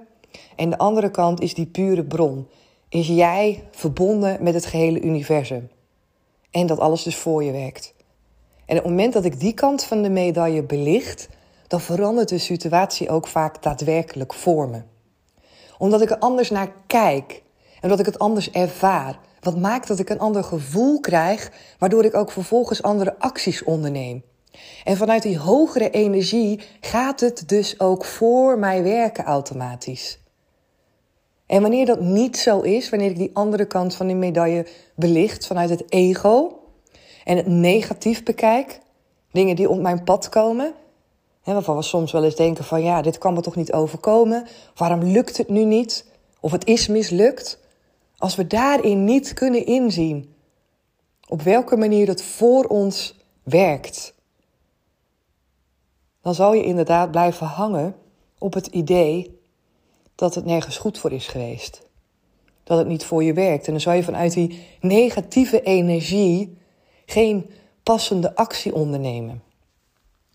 En 0.55 0.69
de 0.69 0.77
andere 0.77 1.11
kant 1.11 1.41
is 1.41 1.53
die 1.53 1.65
pure 1.65 2.03
bron. 2.03 2.47
Is 2.89 3.07
jij 3.07 3.63
verbonden 3.71 4.43
met 4.43 4.53
het 4.53 4.65
gehele 4.65 5.01
universum. 5.01 5.69
En 6.51 6.67
dat 6.67 6.79
alles 6.79 7.03
dus 7.03 7.15
voor 7.15 7.43
je 7.43 7.51
werkt. 7.51 7.93
En 8.65 8.77
op 8.77 8.83
het 8.83 8.91
moment 8.91 9.13
dat 9.13 9.25
ik 9.25 9.39
die 9.39 9.53
kant 9.53 9.83
van 9.83 10.01
de 10.01 10.09
medaille 10.09 10.63
belicht, 10.63 11.29
dan 11.67 11.81
verandert 11.81 12.29
de 12.29 12.37
situatie 12.37 13.09
ook 13.09 13.27
vaak 13.27 13.63
daadwerkelijk 13.63 14.33
voor 14.33 14.69
me. 14.69 14.81
Omdat 15.77 16.01
ik 16.01 16.09
er 16.09 16.19
anders 16.19 16.49
naar 16.49 16.71
kijk 16.87 17.43
en 17.81 17.89
dat 17.89 17.99
ik 17.99 18.05
het 18.05 18.19
anders 18.19 18.51
ervaar. 18.51 19.19
Wat 19.41 19.57
maakt 19.57 19.87
dat 19.87 19.99
ik 19.99 20.09
een 20.09 20.19
ander 20.19 20.43
gevoel 20.43 20.99
krijg, 20.99 21.51
waardoor 21.77 22.05
ik 22.05 22.15
ook 22.15 22.31
vervolgens 22.31 22.81
andere 22.81 23.15
acties 23.19 23.63
onderneem. 23.63 24.23
En 24.83 24.97
vanuit 24.97 25.23
die 25.23 25.37
hogere 25.37 25.89
energie 25.89 26.61
gaat 26.81 27.19
het 27.19 27.49
dus 27.49 27.79
ook 27.79 28.05
voor 28.05 28.59
mij 28.59 28.83
werken 28.83 29.23
automatisch. 29.23 30.19
En 31.45 31.61
wanneer 31.61 31.85
dat 31.85 31.99
niet 31.99 32.37
zo 32.37 32.59
is, 32.59 32.89
wanneer 32.89 33.09
ik 33.09 33.17
die 33.17 33.31
andere 33.33 33.65
kant 33.65 33.95
van 33.95 34.07
die 34.07 34.15
medaille 34.15 34.67
belicht 34.95 35.47
vanuit 35.47 35.69
het 35.69 35.91
ego 35.91 36.59
en 37.23 37.37
het 37.37 37.47
negatief 37.47 38.23
bekijk, 38.23 38.79
dingen 39.31 39.55
die 39.55 39.69
op 39.69 39.79
mijn 39.79 40.03
pad 40.03 40.29
komen, 40.29 40.73
hè, 41.41 41.53
waarvan 41.53 41.75
we 41.75 41.81
soms 41.81 42.11
wel 42.11 42.23
eens 42.23 42.35
denken 42.35 42.63
van 42.63 42.83
ja, 42.83 43.01
dit 43.01 43.17
kan 43.17 43.33
me 43.33 43.41
toch 43.41 43.55
niet 43.55 43.73
overkomen, 43.73 44.47
waarom 44.75 45.03
lukt 45.03 45.37
het 45.37 45.49
nu 45.49 45.63
niet? 45.63 46.05
Of 46.39 46.51
het 46.51 46.67
is 46.67 46.87
mislukt. 46.87 47.59
Als 48.21 48.35
we 48.35 48.47
daarin 48.47 49.03
niet 49.03 49.33
kunnen 49.33 49.65
inzien 49.65 50.33
op 51.27 51.41
welke 51.41 51.77
manier 51.77 52.07
het 52.07 52.23
voor 52.23 52.65
ons 52.65 53.15
werkt, 53.43 54.13
dan 56.21 56.35
zal 56.35 56.53
je 56.53 56.63
inderdaad 56.63 57.11
blijven 57.11 57.47
hangen 57.47 57.95
op 58.37 58.53
het 58.53 58.67
idee 58.67 59.39
dat 60.15 60.35
het 60.35 60.45
nergens 60.45 60.77
goed 60.77 60.97
voor 60.97 61.11
is 61.11 61.27
geweest. 61.27 61.81
Dat 62.63 62.77
het 62.77 62.87
niet 62.87 63.03
voor 63.03 63.23
je 63.23 63.33
werkt. 63.33 63.65
En 63.65 63.71
dan 63.71 63.81
zal 63.81 63.93
je 63.93 64.03
vanuit 64.03 64.33
die 64.33 64.65
negatieve 64.81 65.61
energie 65.61 66.57
geen 67.05 67.49
passende 67.83 68.35
actie 68.35 68.73
ondernemen. 68.73 69.43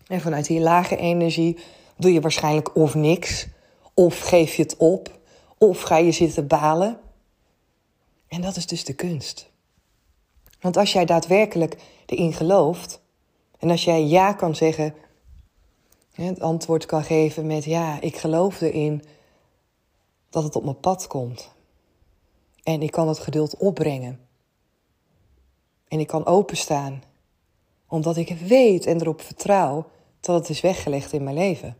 En 0.07 0.21
vanuit 0.21 0.45
die 0.45 0.59
lage 0.59 0.97
energie 0.97 1.57
doe 1.97 2.13
je 2.13 2.21
waarschijnlijk 2.21 2.75
of 2.75 2.95
niks, 2.95 3.47
of 3.93 4.19
geef 4.19 4.55
je 4.55 4.63
het 4.63 4.77
op, 4.77 5.19
of 5.57 5.81
ga 5.81 5.97
je 5.97 6.11
zitten 6.11 6.47
balen. 6.47 6.99
En 8.27 8.41
dat 8.41 8.55
is 8.55 8.67
dus 8.67 8.83
de 8.83 8.93
kunst. 8.93 9.49
Want 10.59 10.77
als 10.77 10.93
jij 10.93 11.05
daadwerkelijk 11.05 11.77
erin 12.05 12.33
gelooft, 12.33 13.01
en 13.59 13.69
als 13.69 13.83
jij 13.83 14.03
ja 14.03 14.33
kan 14.33 14.55
zeggen, 14.55 14.95
het 16.11 16.39
antwoord 16.39 16.85
kan 16.85 17.03
geven 17.03 17.47
met 17.47 17.63
ja, 17.63 18.01
ik 18.01 18.17
geloof 18.17 18.61
erin 18.61 19.03
dat 20.29 20.43
het 20.43 20.55
op 20.55 20.63
mijn 20.63 20.79
pad 20.79 21.07
komt. 21.07 21.51
En 22.63 22.81
ik 22.81 22.91
kan 22.91 23.07
het 23.07 23.19
geduld 23.19 23.57
opbrengen. 23.57 24.19
En 25.87 25.99
ik 25.99 26.07
kan 26.07 26.25
openstaan, 26.25 27.03
omdat 27.87 28.17
ik 28.17 28.37
weet 28.37 28.85
en 28.85 29.01
erop 29.01 29.21
vertrouw 29.21 29.89
dat 30.19 30.35
het 30.39 30.49
is 30.49 30.61
weggelegd 30.61 31.13
in 31.13 31.23
mijn 31.23 31.35
leven. 31.35 31.77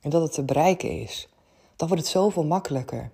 En 0.00 0.10
dat 0.10 0.22
het 0.22 0.32
te 0.32 0.42
bereiken 0.42 1.00
is. 1.00 1.28
Dan 1.76 1.88
wordt 1.88 2.02
het 2.02 2.12
zoveel 2.12 2.44
makkelijker. 2.44 3.10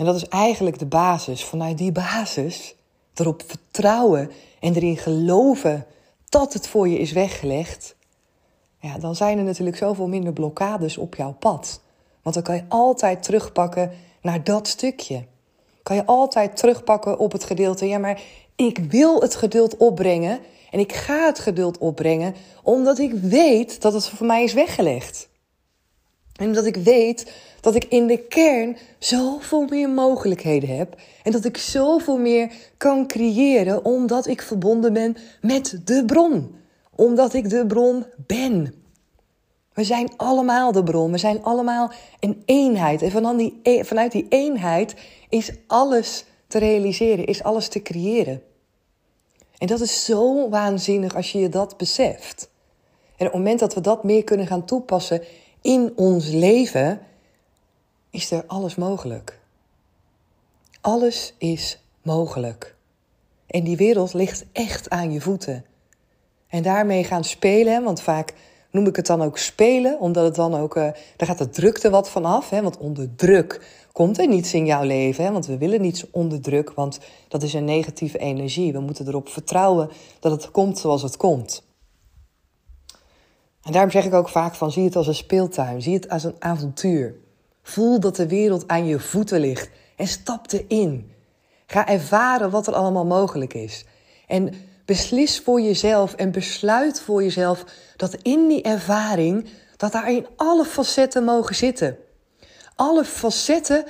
En 0.00 0.06
dat 0.06 0.14
is 0.14 0.28
eigenlijk 0.28 0.78
de 0.78 0.86
basis. 0.86 1.44
Vanuit 1.44 1.78
die 1.78 1.92
basis 1.92 2.74
erop 3.14 3.42
vertrouwen 3.46 4.30
en 4.60 4.74
erin 4.74 4.96
geloven 4.96 5.86
dat 6.28 6.52
het 6.52 6.68
voor 6.68 6.88
je 6.88 6.98
is 6.98 7.12
weggelegd. 7.12 7.96
Ja, 8.78 8.98
dan 8.98 9.14
zijn 9.14 9.38
er 9.38 9.44
natuurlijk 9.44 9.76
zoveel 9.76 10.08
minder 10.08 10.32
blokkades 10.32 10.98
op 10.98 11.14
jouw 11.14 11.32
pad. 11.32 11.80
Want 12.22 12.34
dan 12.34 12.44
kan 12.44 12.54
je 12.54 12.64
altijd 12.68 13.22
terugpakken 13.22 13.90
naar 14.22 14.44
dat 14.44 14.68
stukje. 14.68 15.24
Kan 15.82 15.96
je 15.96 16.06
altijd 16.06 16.56
terugpakken 16.56 17.18
op 17.18 17.32
het 17.32 17.44
gedeelte. 17.44 17.86
Ja, 17.86 17.98
maar 17.98 18.22
ik 18.56 18.78
wil 18.78 19.20
het 19.20 19.34
geduld 19.34 19.76
opbrengen. 19.76 20.40
En 20.70 20.78
ik 20.78 20.92
ga 20.92 21.26
het 21.26 21.38
geduld 21.38 21.78
opbrengen. 21.78 22.34
Omdat 22.62 22.98
ik 22.98 23.12
weet 23.12 23.80
dat 23.80 23.92
het 23.92 24.08
voor 24.08 24.26
mij 24.26 24.42
is 24.42 24.52
weggelegd. 24.52 25.29
En 26.40 26.46
omdat 26.46 26.64
ik 26.64 26.76
weet 26.76 27.32
dat 27.60 27.74
ik 27.74 27.84
in 27.84 28.06
de 28.06 28.18
kern 28.18 28.76
zoveel 28.98 29.64
meer 29.64 29.88
mogelijkheden 29.88 30.76
heb. 30.76 30.96
En 31.22 31.32
dat 31.32 31.44
ik 31.44 31.56
zoveel 31.56 32.18
meer 32.18 32.52
kan 32.76 33.06
creëren 33.06 33.84
omdat 33.84 34.26
ik 34.26 34.42
verbonden 34.42 34.92
ben 34.92 35.16
met 35.40 35.80
de 35.84 36.04
bron. 36.04 36.54
Omdat 36.94 37.34
ik 37.34 37.50
de 37.50 37.66
bron 37.66 38.04
ben. 38.26 38.74
We 39.72 39.84
zijn 39.84 40.08
allemaal 40.16 40.72
de 40.72 40.82
bron. 40.82 41.12
We 41.12 41.18
zijn 41.18 41.42
allemaal 41.42 41.92
een 42.20 42.42
eenheid. 42.44 43.02
En 43.02 43.10
vanuit 43.10 43.38
die, 43.38 43.60
e-, 43.62 43.84
vanuit 43.84 44.12
die 44.12 44.26
eenheid 44.28 44.94
is 45.28 45.52
alles 45.66 46.24
te 46.46 46.58
realiseren, 46.58 47.26
is 47.26 47.42
alles 47.42 47.68
te 47.68 47.82
creëren. 47.82 48.42
En 49.58 49.66
dat 49.66 49.80
is 49.80 50.04
zo 50.04 50.48
waanzinnig 50.48 51.16
als 51.16 51.32
je 51.32 51.38
je 51.38 51.48
dat 51.48 51.76
beseft. 51.76 52.48
En 53.16 53.26
op 53.26 53.32
het 53.32 53.42
moment 53.42 53.60
dat 53.60 53.74
we 53.74 53.80
dat 53.80 54.04
meer 54.04 54.24
kunnen 54.24 54.46
gaan 54.46 54.64
toepassen 54.64 55.22
in 55.62 55.92
ons 55.96 56.28
leven, 56.28 57.00
is 58.10 58.30
er 58.30 58.44
alles 58.46 58.74
mogelijk. 58.74 59.38
Alles 60.80 61.34
is 61.38 61.78
mogelijk. 62.02 62.74
En 63.46 63.64
die 63.64 63.76
wereld 63.76 64.14
ligt 64.14 64.44
echt 64.52 64.90
aan 64.90 65.12
je 65.12 65.20
voeten. 65.20 65.64
En 66.48 66.62
daarmee 66.62 67.04
gaan 67.04 67.24
spelen, 67.24 67.84
want 67.84 68.02
vaak 68.02 68.34
noem 68.70 68.86
ik 68.86 68.96
het 68.96 69.06
dan 69.06 69.22
ook 69.22 69.38
spelen, 69.38 70.00
omdat 70.00 70.24
het 70.24 70.34
dan 70.34 70.54
ook, 70.54 70.76
uh, 70.76 70.82
daar 71.16 71.28
gaat 71.28 71.38
de 71.38 71.50
drukte 71.50 71.90
wat 71.90 72.10
van 72.10 72.24
af. 72.24 72.50
Want 72.50 72.78
onder 72.78 73.14
druk 73.16 73.66
komt 73.92 74.18
er 74.18 74.28
niets 74.28 74.54
in 74.54 74.66
jouw 74.66 74.84
leven. 74.84 75.32
Want 75.32 75.46
we 75.46 75.58
willen 75.58 75.80
niets 75.80 76.10
onder 76.10 76.40
druk, 76.40 76.72
want 76.72 76.98
dat 77.28 77.42
is 77.42 77.52
een 77.52 77.64
negatieve 77.64 78.18
energie. 78.18 78.72
We 78.72 78.80
moeten 78.80 79.08
erop 79.08 79.28
vertrouwen 79.28 79.90
dat 80.20 80.32
het 80.32 80.50
komt 80.50 80.78
zoals 80.78 81.02
het 81.02 81.16
komt. 81.16 81.62
En 83.62 83.72
daarom 83.72 83.90
zeg 83.90 84.04
ik 84.04 84.14
ook 84.14 84.28
vaak 84.28 84.54
van, 84.54 84.72
zie 84.72 84.84
het 84.84 84.96
als 84.96 85.06
een 85.06 85.14
speeltuin, 85.14 85.82
zie 85.82 85.94
het 85.94 86.08
als 86.08 86.24
een 86.24 86.36
avontuur. 86.38 87.14
Voel 87.62 88.00
dat 88.00 88.16
de 88.16 88.28
wereld 88.28 88.68
aan 88.68 88.86
je 88.86 88.98
voeten 88.98 89.40
ligt 89.40 89.70
en 89.96 90.06
stap 90.06 90.52
erin. 90.52 91.12
Ga 91.66 91.88
ervaren 91.88 92.50
wat 92.50 92.66
er 92.66 92.74
allemaal 92.74 93.06
mogelijk 93.06 93.54
is. 93.54 93.84
En 94.26 94.54
Beslis 94.90 95.40
voor 95.40 95.60
jezelf 95.60 96.14
en 96.14 96.30
besluit 96.30 97.00
voor 97.00 97.22
jezelf 97.22 97.64
dat 97.96 98.14
in 98.14 98.48
die 98.48 98.62
ervaring, 98.62 99.48
dat 99.76 99.92
daarin 99.92 100.26
alle 100.36 100.64
facetten 100.64 101.24
mogen 101.24 101.54
zitten. 101.54 101.96
Alle 102.74 103.04
facetten 103.04 103.84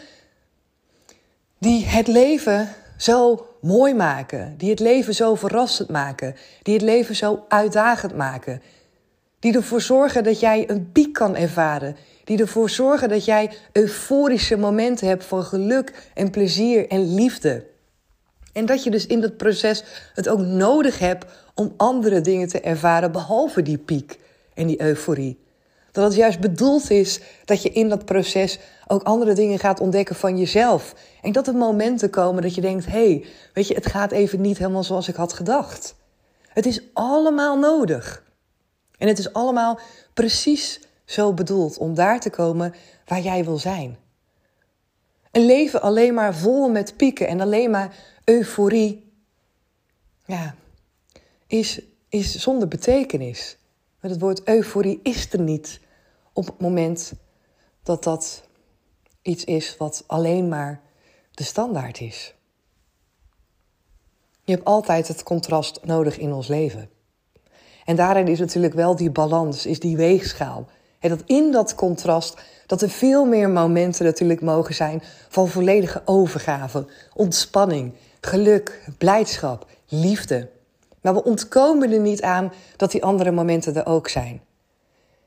die 1.59 1.85
het 1.85 2.07
leven 2.07 2.69
zo 2.97 3.47
mooi 3.61 3.95
maken, 3.95 4.55
die 4.59 4.71
het 4.71 4.81
leven 4.81 5.15
zo 5.15 5.35
verrassend 5.35 5.89
maken, 5.89 6.37
die 6.63 6.75
het 6.75 6.83
leven 6.83 7.17
zo 7.17 7.45
uitdagend 7.49 8.17
maken. 8.17 8.63
Die 9.41 9.55
ervoor 9.55 9.81
zorgen 9.81 10.25
dat 10.25 10.41
jij 10.41 10.71
een 10.71 10.93
piek 10.93 11.13
kan 11.13 11.37
ervaren. 11.37 11.97
Die 12.25 12.39
ervoor 12.39 12.71
zorgen 12.71 13.09
dat 13.09 13.25
jij 13.25 13.51
euforische 13.73 14.57
momenten 14.57 15.09
hebt 15.09 15.25
van 15.25 15.45
geluk 15.45 16.11
en 16.15 16.31
plezier 16.31 16.89
en 16.89 17.15
liefde. 17.15 17.67
En 18.53 18.67
dat 18.67 18.85
je 18.85 18.91
dus 18.91 19.07
in 19.07 19.21
dat 19.21 19.37
proces 19.37 19.85
het 20.15 20.29
ook 20.29 20.39
nodig 20.39 20.99
hebt 20.99 21.27
om 21.55 21.75
andere 21.77 22.21
dingen 22.21 22.49
te 22.49 22.61
ervaren 22.61 23.13
behalve 23.13 23.63
die 23.63 23.79
piek 23.79 24.19
en 24.55 24.67
die 24.67 24.83
euforie. 24.83 25.39
Dat 25.93 26.05
het 26.05 26.15
juist 26.15 26.41
bedoeld 26.41 26.91
is 26.91 27.21
dat 27.45 27.63
je 27.63 27.71
in 27.71 27.89
dat 27.89 28.05
proces 28.05 28.59
ook 28.87 29.03
andere 29.03 29.33
dingen 29.33 29.59
gaat 29.59 29.81
ontdekken 29.81 30.17
van 30.17 30.39
jezelf. 30.39 30.95
En 31.23 31.33
dat 31.33 31.47
er 31.47 31.55
momenten 31.55 32.11
komen 32.11 32.43
dat 32.43 32.55
je 32.55 32.61
denkt: 32.61 32.87
hé, 32.87 32.91
hey, 32.91 33.25
weet 33.55 33.69
je, 33.69 33.75
het 33.75 33.87
gaat 33.87 34.13
even 34.13 34.41
niet 34.41 34.59
helemaal 34.59 34.85
zoals 34.85 35.09
ik 35.09 35.15
had 35.15 35.33
gedacht. 35.33 35.95
Het 36.49 36.67
is 36.67 36.83
allemaal 36.93 37.59
nodig. 37.59 38.23
En 39.01 39.09
het 39.09 39.19
is 39.19 39.33
allemaal 39.33 39.79
precies 40.15 40.81
zo 41.05 41.35
bedoeld 41.35 41.79
om 41.79 41.95
daar 41.95 42.21
te 42.21 42.31
komen 42.31 42.75
waar 43.07 43.21
jij 43.21 43.45
wil 43.45 43.59
zijn. 43.59 43.99
Een 45.31 45.47
leven 45.47 45.83
alleen 45.83 46.15
maar 46.15 46.35
vol 46.35 46.69
met 46.69 46.97
pieken 46.97 47.29
en 47.29 47.41
alleen 47.41 47.71
maar 47.71 47.95
euforie, 48.25 49.13
ja, 50.25 50.55
is, 51.47 51.81
is 52.09 52.35
zonder 52.35 52.69
betekenis. 52.69 53.57
Het 53.99 54.21
woord 54.21 54.49
euforie 54.49 55.01
is 55.03 55.33
er 55.33 55.41
niet 55.41 55.81
op 56.33 56.47
het 56.47 56.61
moment 56.61 57.13
dat 57.83 58.05
dat 58.05 58.43
iets 59.23 59.45
is 59.45 59.77
wat 59.77 60.05
alleen 60.07 60.49
maar 60.49 60.81
de 61.31 61.45
standaard 61.45 62.01
is. 62.01 62.35
Je 64.45 64.53
hebt 64.53 64.65
altijd 64.65 65.09
het 65.09 65.23
contrast 65.23 65.85
nodig 65.85 66.19
in 66.19 66.33
ons 66.33 66.49
leven. 66.49 66.91
En 67.85 67.97
daarin 67.97 68.29
is 68.29 68.39
natuurlijk 68.39 68.75
wel 68.75 68.97
die 68.97 69.11
balans, 69.11 69.67
is 69.67 69.81
die 69.81 69.97
weegschaal. 69.97 70.67
En 70.99 71.09
dat 71.09 71.23
in 71.27 71.53
dat 71.53 71.75
contrast, 71.75 72.43
dat 72.67 72.83
er 72.83 72.91
veel 72.91 73.25
meer 73.25 73.51
momenten 73.51 74.05
natuurlijk 74.05 74.41
mogen 74.41 74.75
zijn 74.75 75.03
van 75.29 75.49
volledige 75.49 76.03
overgave, 76.05 76.87
ontspanning, 77.15 77.93
geluk, 78.21 78.85
blijdschap, 78.99 79.67
liefde. 79.89 80.49
Maar 81.01 81.15
we 81.15 81.25
ontkomen 81.25 81.93
er 81.93 82.01
niet 82.01 82.23
aan 82.23 82.53
dat 82.77 82.91
die 82.91 83.05
andere 83.05 83.31
momenten 83.31 83.77
er 83.77 83.87
ook 83.87 84.09
zijn. 84.09 84.41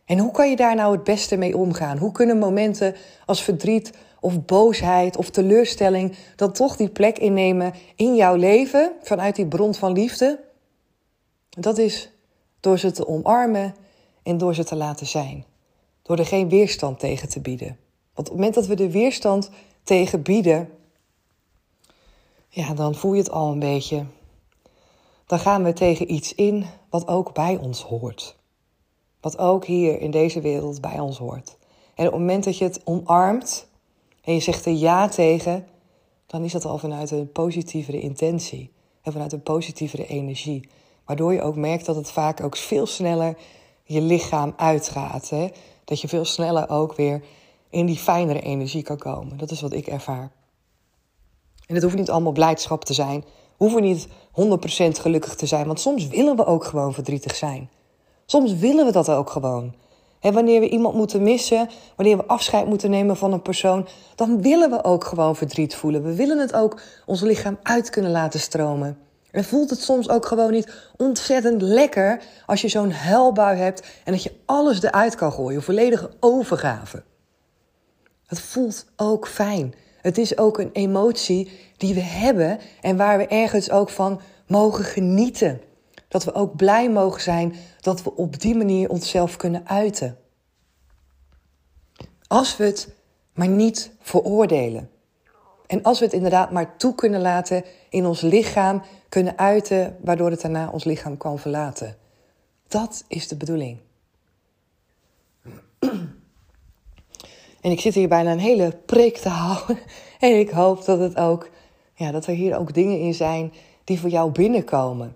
En 0.05 0.17
hoe 0.17 0.31
kan 0.31 0.49
je 0.49 0.55
daar 0.55 0.75
nou 0.75 0.93
het 0.93 1.03
beste 1.03 1.35
mee 1.35 1.57
omgaan? 1.57 1.97
Hoe 1.97 2.11
kunnen 2.11 2.37
momenten 2.37 2.95
als 3.25 3.43
verdriet 3.43 3.91
of 4.19 4.45
boosheid 4.45 5.17
of 5.17 5.29
teleurstelling 5.29 6.15
dan 6.35 6.51
toch 6.51 6.75
die 6.75 6.89
plek 6.89 7.17
innemen 7.17 7.73
in 7.95 8.15
jouw 8.15 8.35
leven 8.35 8.91
vanuit 9.01 9.35
die 9.35 9.47
bron 9.47 9.73
van 9.73 9.91
liefde? 9.91 10.39
Dat 11.49 11.77
is 11.77 12.12
door 12.63 12.79
ze 12.79 12.91
te 12.91 13.07
omarmen 13.07 13.75
en 14.23 14.37
door 14.37 14.55
ze 14.55 14.63
te 14.63 14.75
laten 14.75 15.07
zijn. 15.07 15.45
Door 16.01 16.17
er 16.17 16.25
geen 16.25 16.49
weerstand 16.49 16.99
tegen 16.99 17.29
te 17.29 17.39
bieden. 17.39 17.77
Want 18.13 18.29
op 18.29 18.33
het 18.33 18.33
moment 18.33 18.53
dat 18.53 18.67
we 18.67 18.75
de 18.75 18.91
weerstand 18.91 19.49
tegen 19.83 20.21
bieden, 20.21 20.69
ja, 22.49 22.73
dan 22.73 22.95
voel 22.95 23.13
je 23.13 23.21
het 23.21 23.31
al 23.31 23.51
een 23.51 23.59
beetje. 23.59 24.05
Dan 25.25 25.39
gaan 25.39 25.63
we 25.63 25.73
tegen 25.73 26.11
iets 26.13 26.35
in 26.35 26.65
wat 26.89 27.07
ook 27.07 27.33
bij 27.33 27.57
ons 27.57 27.81
hoort. 27.81 28.35
Wat 29.21 29.37
ook 29.37 29.65
hier 29.65 30.01
in 30.01 30.11
deze 30.11 30.41
wereld 30.41 30.81
bij 30.81 30.99
ons 30.99 31.17
hoort. 31.17 31.57
En 31.95 32.05
op 32.05 32.11
het 32.11 32.21
moment 32.21 32.43
dat 32.43 32.57
je 32.57 32.63
het 32.63 32.81
omarmt 32.83 33.67
en 34.21 34.33
je 34.33 34.39
zegt 34.39 34.65
er 34.65 34.71
ja 34.71 35.07
tegen, 35.07 35.67
dan 36.25 36.43
is 36.43 36.51
dat 36.51 36.65
al 36.65 36.77
vanuit 36.77 37.11
een 37.11 37.31
positievere 37.31 37.99
intentie 37.99 38.71
en 39.01 39.11
vanuit 39.11 39.33
een 39.33 39.43
positievere 39.43 40.07
energie. 40.07 40.69
Waardoor 41.05 41.33
je 41.33 41.41
ook 41.41 41.55
merkt 41.55 41.85
dat 41.85 41.95
het 41.95 42.11
vaak 42.11 42.43
ook 42.43 42.57
veel 42.57 42.85
sneller 42.85 43.37
je 43.83 44.01
lichaam 44.01 44.53
uitgaat. 44.57 45.29
Hè? 45.29 45.47
Dat 45.85 46.01
je 46.01 46.07
veel 46.07 46.25
sneller 46.25 46.69
ook 46.69 46.95
weer 46.95 47.21
in 47.69 47.85
die 47.85 47.97
fijnere 47.97 48.41
energie 48.41 48.83
kan 48.83 48.97
komen. 48.97 49.37
Dat 49.37 49.51
is 49.51 49.61
wat 49.61 49.73
ik 49.73 49.87
ervaar. 49.87 50.31
En 51.67 51.75
het 51.75 51.83
hoeft 51.83 51.95
niet 51.95 52.09
allemaal 52.09 52.31
blijdschap 52.31 52.85
te 52.85 52.93
zijn. 52.93 53.23
Hoeven 53.57 53.81
niet 53.81 54.07
100% 54.07 54.11
gelukkig 55.01 55.35
te 55.35 55.45
zijn. 55.45 55.65
Want 55.65 55.79
soms 55.79 56.07
willen 56.07 56.35
we 56.35 56.45
ook 56.45 56.65
gewoon 56.65 56.93
verdrietig 56.93 57.35
zijn. 57.35 57.69
Soms 58.25 58.53
willen 58.53 58.85
we 58.85 58.91
dat 58.91 59.09
ook 59.09 59.29
gewoon. 59.29 59.73
En 60.19 60.33
wanneer 60.33 60.59
we 60.59 60.69
iemand 60.69 60.95
moeten 60.95 61.23
missen, 61.23 61.69
wanneer 61.95 62.17
we 62.17 62.25
afscheid 62.25 62.67
moeten 62.67 62.89
nemen 62.89 63.17
van 63.17 63.33
een 63.33 63.41
persoon, 63.41 63.87
dan 64.15 64.41
willen 64.41 64.69
we 64.69 64.83
ook 64.83 65.03
gewoon 65.03 65.35
verdriet 65.35 65.75
voelen. 65.75 66.03
We 66.03 66.15
willen 66.15 66.39
het 66.39 66.53
ook 66.53 66.81
ons 67.05 67.21
lichaam 67.21 67.57
uit 67.63 67.89
kunnen 67.89 68.11
laten 68.11 68.39
stromen. 68.39 68.97
En 69.33 69.43
voelt 69.43 69.69
het 69.69 69.81
soms 69.81 70.09
ook 70.09 70.25
gewoon 70.25 70.51
niet 70.51 70.73
ontzettend 70.97 71.61
lekker 71.61 72.21
als 72.45 72.61
je 72.61 72.67
zo'n 72.67 72.91
huilbui 72.91 73.57
hebt 73.57 73.87
en 74.03 74.11
dat 74.11 74.23
je 74.23 74.35
alles 74.45 74.83
eruit 74.83 75.15
kan 75.15 75.31
gooien, 75.31 75.63
volledige 75.63 76.09
overgave. 76.19 77.03
Het 78.25 78.39
voelt 78.39 78.85
ook 78.95 79.27
fijn. 79.27 79.73
Het 80.01 80.17
is 80.17 80.37
ook 80.37 80.59
een 80.59 80.69
emotie 80.73 81.51
die 81.77 81.93
we 81.93 82.01
hebben 82.01 82.59
en 82.81 82.97
waar 82.97 83.17
we 83.17 83.27
ergens 83.27 83.71
ook 83.71 83.89
van 83.89 84.21
mogen 84.47 84.83
genieten. 84.83 85.61
Dat 86.07 86.23
we 86.23 86.33
ook 86.33 86.55
blij 86.55 86.89
mogen 86.89 87.21
zijn 87.21 87.55
dat 87.81 88.03
we 88.03 88.15
op 88.15 88.39
die 88.39 88.55
manier 88.55 88.89
onszelf 88.89 89.35
kunnen 89.35 89.67
uiten. 89.67 90.17
Als 92.27 92.57
we 92.57 92.63
het 92.63 92.89
maar 93.33 93.47
niet 93.47 93.91
veroordelen. 93.99 94.89
En 95.67 95.83
als 95.83 95.99
we 95.99 96.05
het 96.05 96.13
inderdaad 96.13 96.51
maar 96.51 96.77
toe 96.77 96.95
kunnen 96.95 97.21
laten 97.21 97.63
in 97.89 98.05
ons 98.05 98.21
lichaam 98.21 98.81
kunnen 99.13 99.37
uiten, 99.37 99.97
waardoor 100.01 100.29
het 100.29 100.41
daarna 100.41 100.69
ons 100.69 100.83
lichaam 100.83 101.17
kan 101.17 101.39
verlaten. 101.39 101.95
Dat 102.67 103.03
is 103.07 103.27
de 103.27 103.35
bedoeling. 103.35 103.77
En 107.61 107.71
ik 107.71 107.79
zit 107.79 107.93
hier 107.93 108.07
bijna 108.07 108.31
een 108.31 108.39
hele 108.39 108.77
preek 108.85 109.17
te 109.17 109.29
houden. 109.29 109.79
En 110.19 110.39
ik 110.39 110.49
hoop 110.49 110.85
dat, 110.85 110.99
het 110.99 111.17
ook, 111.17 111.49
ja, 111.95 112.11
dat 112.11 112.27
er 112.27 112.33
hier 112.33 112.57
ook 112.57 112.73
dingen 112.73 112.99
in 112.99 113.13
zijn 113.13 113.53
die 113.83 113.99
voor 113.99 114.09
jou 114.09 114.31
binnenkomen. 114.31 115.15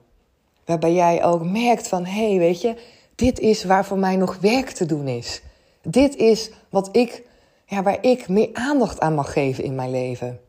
Waarbij 0.66 0.94
jij 0.94 1.24
ook 1.24 1.44
merkt 1.44 1.88
van, 1.88 2.06
hé, 2.06 2.30
hey, 2.30 2.38
weet 2.38 2.62
je, 2.62 2.76
dit 3.16 3.40
is 3.40 3.64
waar 3.64 3.86
voor 3.86 4.00
mij 4.00 4.16
nog 4.16 4.38
werk 4.40 4.70
te 4.70 4.86
doen 4.86 5.08
is. 5.08 5.42
Dit 5.82 6.16
is 6.16 6.52
wat 6.70 6.90
ik, 6.92 7.24
ja, 7.66 7.84
waar 7.84 8.06
ik 8.06 8.28
meer 8.28 8.50
aandacht 8.54 9.00
aan 9.00 9.16
mag 9.16 9.34
geven 9.34 9.64
in 9.64 9.76
mijn 9.76 9.92
leven. 9.92 10.40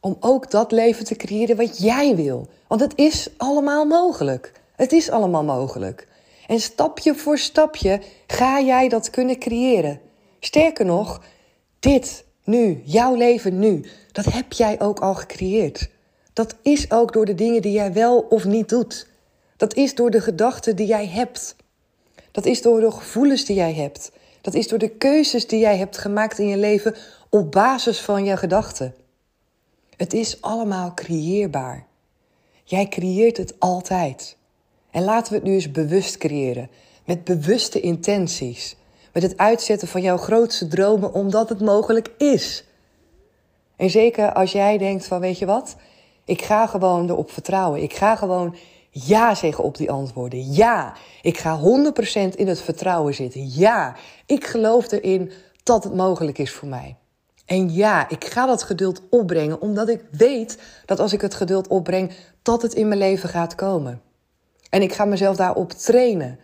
Om 0.00 0.16
ook 0.20 0.50
dat 0.50 0.72
leven 0.72 1.04
te 1.04 1.16
creëren 1.16 1.56
wat 1.56 1.78
jij 1.78 2.16
wil. 2.16 2.48
Want 2.66 2.80
het 2.80 2.92
is 2.96 3.28
allemaal 3.36 3.84
mogelijk. 3.84 4.52
Het 4.76 4.92
is 4.92 5.10
allemaal 5.10 5.44
mogelijk. 5.44 6.08
En 6.46 6.60
stapje 6.60 7.14
voor 7.14 7.38
stapje 7.38 8.00
ga 8.26 8.60
jij 8.60 8.88
dat 8.88 9.10
kunnen 9.10 9.38
creëren. 9.38 10.00
Sterker 10.40 10.84
nog, 10.84 11.22
dit 11.80 12.24
nu, 12.44 12.82
jouw 12.84 13.14
leven 13.14 13.58
nu, 13.58 13.84
dat 14.12 14.24
heb 14.24 14.52
jij 14.52 14.80
ook 14.80 15.00
al 15.00 15.14
gecreëerd. 15.14 15.90
Dat 16.32 16.54
is 16.62 16.90
ook 16.90 17.12
door 17.12 17.24
de 17.24 17.34
dingen 17.34 17.62
die 17.62 17.72
jij 17.72 17.92
wel 17.92 18.18
of 18.18 18.44
niet 18.44 18.68
doet. 18.68 19.06
Dat 19.56 19.74
is 19.74 19.94
door 19.94 20.10
de 20.10 20.20
gedachten 20.20 20.76
die 20.76 20.86
jij 20.86 21.06
hebt. 21.06 21.56
Dat 22.30 22.46
is 22.46 22.62
door 22.62 22.80
de 22.80 22.90
gevoelens 22.90 23.44
die 23.44 23.56
jij 23.56 23.74
hebt. 23.74 24.10
Dat 24.40 24.54
is 24.54 24.68
door 24.68 24.78
de 24.78 24.88
keuzes 24.88 25.46
die 25.46 25.58
jij 25.58 25.76
hebt 25.76 25.98
gemaakt 25.98 26.38
in 26.38 26.48
je 26.48 26.56
leven 26.56 26.94
op 27.28 27.52
basis 27.52 28.00
van 28.00 28.24
je 28.24 28.36
gedachten. 28.36 28.94
Het 29.98 30.12
is 30.12 30.42
allemaal 30.42 30.94
creëerbaar. 30.94 31.86
Jij 32.64 32.88
creëert 32.88 33.36
het 33.36 33.54
altijd. 33.58 34.36
En 34.90 35.04
laten 35.04 35.32
we 35.32 35.38
het 35.38 35.46
nu 35.46 35.54
eens 35.54 35.70
bewust 35.70 36.18
creëren. 36.18 36.70
Met 37.04 37.24
bewuste 37.24 37.80
intenties. 37.80 38.76
Met 39.12 39.22
het 39.22 39.36
uitzetten 39.36 39.88
van 39.88 40.02
jouw 40.02 40.16
grootste 40.16 40.68
dromen 40.68 41.12
omdat 41.12 41.48
het 41.48 41.60
mogelijk 41.60 42.10
is. 42.18 42.64
En 43.76 43.90
zeker 43.90 44.32
als 44.32 44.52
jij 44.52 44.78
denkt 44.78 45.06
van 45.06 45.20
weet 45.20 45.38
je 45.38 45.46
wat, 45.46 45.76
ik 46.24 46.42
ga 46.42 46.66
gewoon 46.66 47.10
erop 47.10 47.30
vertrouwen. 47.30 47.82
Ik 47.82 47.94
ga 47.94 48.16
gewoon 48.16 48.56
ja 48.90 49.34
zeggen 49.34 49.64
op 49.64 49.76
die 49.76 49.90
antwoorden. 49.90 50.52
Ja, 50.52 50.96
ik 51.22 51.38
ga 51.38 51.60
100% 51.60 52.34
in 52.34 52.48
het 52.48 52.60
vertrouwen 52.60 53.14
zitten. 53.14 53.48
Ja, 53.48 53.96
ik 54.26 54.46
geloof 54.46 54.90
erin 54.92 55.32
dat 55.62 55.84
het 55.84 55.94
mogelijk 55.94 56.38
is 56.38 56.52
voor 56.52 56.68
mij. 56.68 56.96
En 57.48 57.72
ja, 57.72 58.08
ik 58.08 58.24
ga 58.24 58.46
dat 58.46 58.62
geduld 58.62 59.02
opbrengen, 59.10 59.60
omdat 59.60 59.88
ik 59.88 60.04
weet 60.10 60.58
dat 60.84 61.00
als 61.00 61.12
ik 61.12 61.20
het 61.20 61.34
geduld 61.34 61.68
opbreng, 61.68 62.12
dat 62.42 62.62
het 62.62 62.74
in 62.74 62.88
mijn 62.88 63.00
leven 63.00 63.28
gaat 63.28 63.54
komen. 63.54 64.00
En 64.70 64.82
ik 64.82 64.92
ga 64.92 65.04
mezelf 65.04 65.36
daarop 65.36 65.72
trainen. 65.72 66.38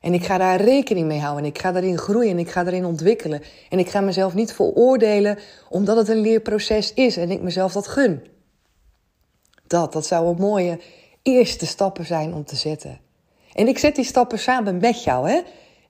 En 0.00 0.14
ik 0.14 0.24
ga 0.24 0.38
daar 0.38 0.60
rekening 0.60 1.06
mee 1.06 1.20
houden. 1.20 1.44
En 1.44 1.50
ik 1.50 1.58
ga 1.58 1.72
daarin 1.72 1.98
groeien 1.98 2.30
en 2.30 2.38
ik 2.38 2.50
ga 2.50 2.64
daarin 2.64 2.84
ontwikkelen. 2.84 3.42
En 3.68 3.78
ik 3.78 3.88
ga 3.88 4.00
mezelf 4.00 4.34
niet 4.34 4.52
veroordelen 4.52 5.38
omdat 5.68 5.96
het 5.96 6.08
een 6.08 6.20
leerproces 6.20 6.94
is 6.94 7.16
en 7.16 7.30
ik 7.30 7.42
mezelf 7.42 7.72
dat 7.72 7.86
gun. 7.86 8.26
Dat, 9.66 9.92
dat 9.92 10.06
zou 10.06 10.28
een 10.28 10.40
mooie 10.40 10.80
eerste 11.22 11.66
stappen 11.66 12.06
zijn 12.06 12.34
om 12.34 12.44
te 12.44 12.56
zetten. 12.56 13.00
En 13.52 13.68
ik 13.68 13.78
zet 13.78 13.94
die 13.94 14.04
stappen 14.04 14.38
samen 14.38 14.78
met 14.78 15.04
jou, 15.04 15.30
hè? 15.30 15.40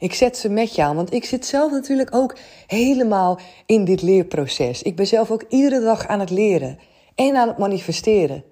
Ik 0.03 0.15
zet 0.15 0.37
ze 0.37 0.49
met 0.49 0.75
jou, 0.75 0.95
want 0.95 1.13
ik 1.13 1.25
zit 1.25 1.47
zelf 1.47 1.71
natuurlijk 1.71 2.15
ook 2.15 2.37
helemaal 2.67 3.39
in 3.67 3.85
dit 3.85 4.03
leerproces. 4.03 4.83
Ik 4.83 4.97
ben 4.97 5.07
zelf 5.07 5.31
ook 5.31 5.45
iedere 5.49 5.81
dag 5.81 6.07
aan 6.07 6.21
het 6.21 6.31
leren 6.31 6.79
en 7.15 7.37
aan 7.37 7.49
het 7.49 7.59
manifesteren. 7.59 8.45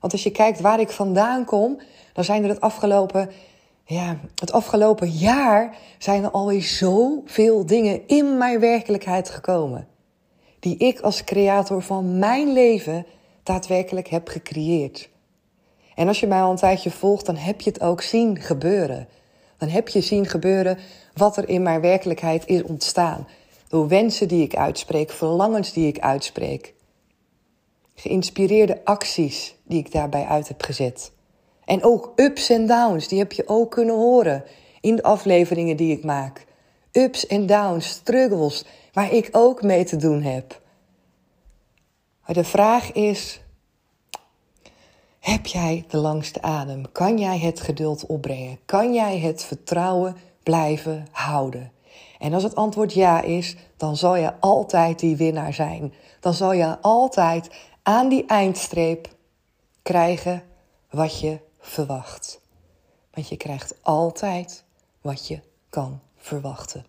Want 0.00 0.12
als 0.12 0.22
je 0.22 0.30
kijkt 0.30 0.60
waar 0.60 0.80
ik 0.80 0.90
vandaan 0.90 1.44
kom, 1.44 1.80
dan 2.12 2.24
zijn 2.24 2.42
er 2.42 2.48
het 2.48 2.60
afgelopen, 2.60 3.30
ja, 3.84 4.16
het 4.34 4.52
afgelopen 4.52 5.10
jaar 5.10 5.76
zijn 5.98 6.24
er 6.24 6.30
alweer 6.30 6.62
zoveel 6.62 7.66
dingen 7.66 8.06
in 8.06 8.38
mijn 8.38 8.60
werkelijkheid 8.60 9.30
gekomen. 9.30 9.88
Die 10.60 10.76
ik 10.76 11.00
als 11.00 11.24
creator 11.24 11.82
van 11.82 12.18
mijn 12.18 12.52
leven 12.52 13.06
daadwerkelijk 13.42 14.08
heb 14.08 14.28
gecreëerd. 14.28 15.08
En 15.94 16.08
als 16.08 16.20
je 16.20 16.26
mij 16.26 16.40
al 16.40 16.50
een 16.50 16.56
tijdje 16.56 16.90
volgt, 16.90 17.26
dan 17.26 17.36
heb 17.36 17.60
je 17.60 17.70
het 17.70 17.80
ook 17.80 18.02
zien 18.02 18.40
gebeuren. 18.40 19.08
Dan 19.60 19.68
heb 19.68 19.88
je 19.88 20.00
zien 20.00 20.26
gebeuren 20.26 20.78
wat 21.14 21.36
er 21.36 21.48
in 21.48 21.62
mijn 21.62 21.80
werkelijkheid 21.80 22.46
is 22.46 22.62
ontstaan. 22.62 23.28
Door 23.68 23.88
wensen 23.88 24.28
die 24.28 24.42
ik 24.42 24.56
uitspreek, 24.56 25.10
verlangens 25.10 25.72
die 25.72 25.86
ik 25.86 25.98
uitspreek. 25.98 26.74
Geïnspireerde 27.94 28.80
acties 28.84 29.54
die 29.64 29.78
ik 29.78 29.92
daarbij 29.92 30.24
uit 30.24 30.48
heb 30.48 30.62
gezet. 30.62 31.12
En 31.64 31.82
ook 31.82 32.12
ups 32.16 32.50
en 32.50 32.66
downs, 32.66 33.08
die 33.08 33.18
heb 33.18 33.32
je 33.32 33.48
ook 33.48 33.70
kunnen 33.70 33.94
horen 33.94 34.44
in 34.80 34.96
de 34.96 35.02
afleveringen 35.02 35.76
die 35.76 35.96
ik 35.96 36.04
maak. 36.04 36.46
Ups 36.92 37.26
en 37.26 37.46
downs, 37.46 37.88
struggles, 37.88 38.64
waar 38.92 39.12
ik 39.12 39.28
ook 39.32 39.62
mee 39.62 39.84
te 39.84 39.96
doen 39.96 40.22
heb. 40.22 40.60
Maar 42.26 42.34
de 42.34 42.44
vraag 42.44 42.92
is: 42.92 43.40
heb 45.20 45.46
jij 45.46 45.84
de 45.88 45.96
langste 45.96 46.42
adem? 46.42 46.92
Kan 46.92 47.18
jij 47.18 47.38
het 47.38 47.60
geduld 47.60 48.06
opbrengen? 48.06 48.58
Kan 48.64 48.92
jij 48.92 49.18
het 49.18 49.44
vertrouwen 49.44 50.16
blijven 50.42 51.06
houden? 51.10 51.72
En 52.18 52.32
als 52.34 52.42
het 52.42 52.54
antwoord 52.54 52.92
ja 52.92 53.20
is, 53.20 53.56
dan 53.76 53.96
zal 53.96 54.16
je 54.16 54.40
altijd 54.40 54.98
die 54.98 55.16
winnaar 55.16 55.54
zijn. 55.54 55.92
Dan 56.20 56.34
zal 56.34 56.52
je 56.52 56.80
altijd 56.80 57.50
aan 57.82 58.08
die 58.08 58.26
eindstreep 58.26 59.08
krijgen 59.82 60.42
wat 60.90 61.20
je 61.20 61.38
verwacht. 61.58 62.40
Want 63.10 63.28
je 63.28 63.36
krijgt 63.36 63.74
altijd 63.82 64.64
wat 65.00 65.28
je 65.28 65.40
kan 65.68 66.00
verwachten. 66.16 66.84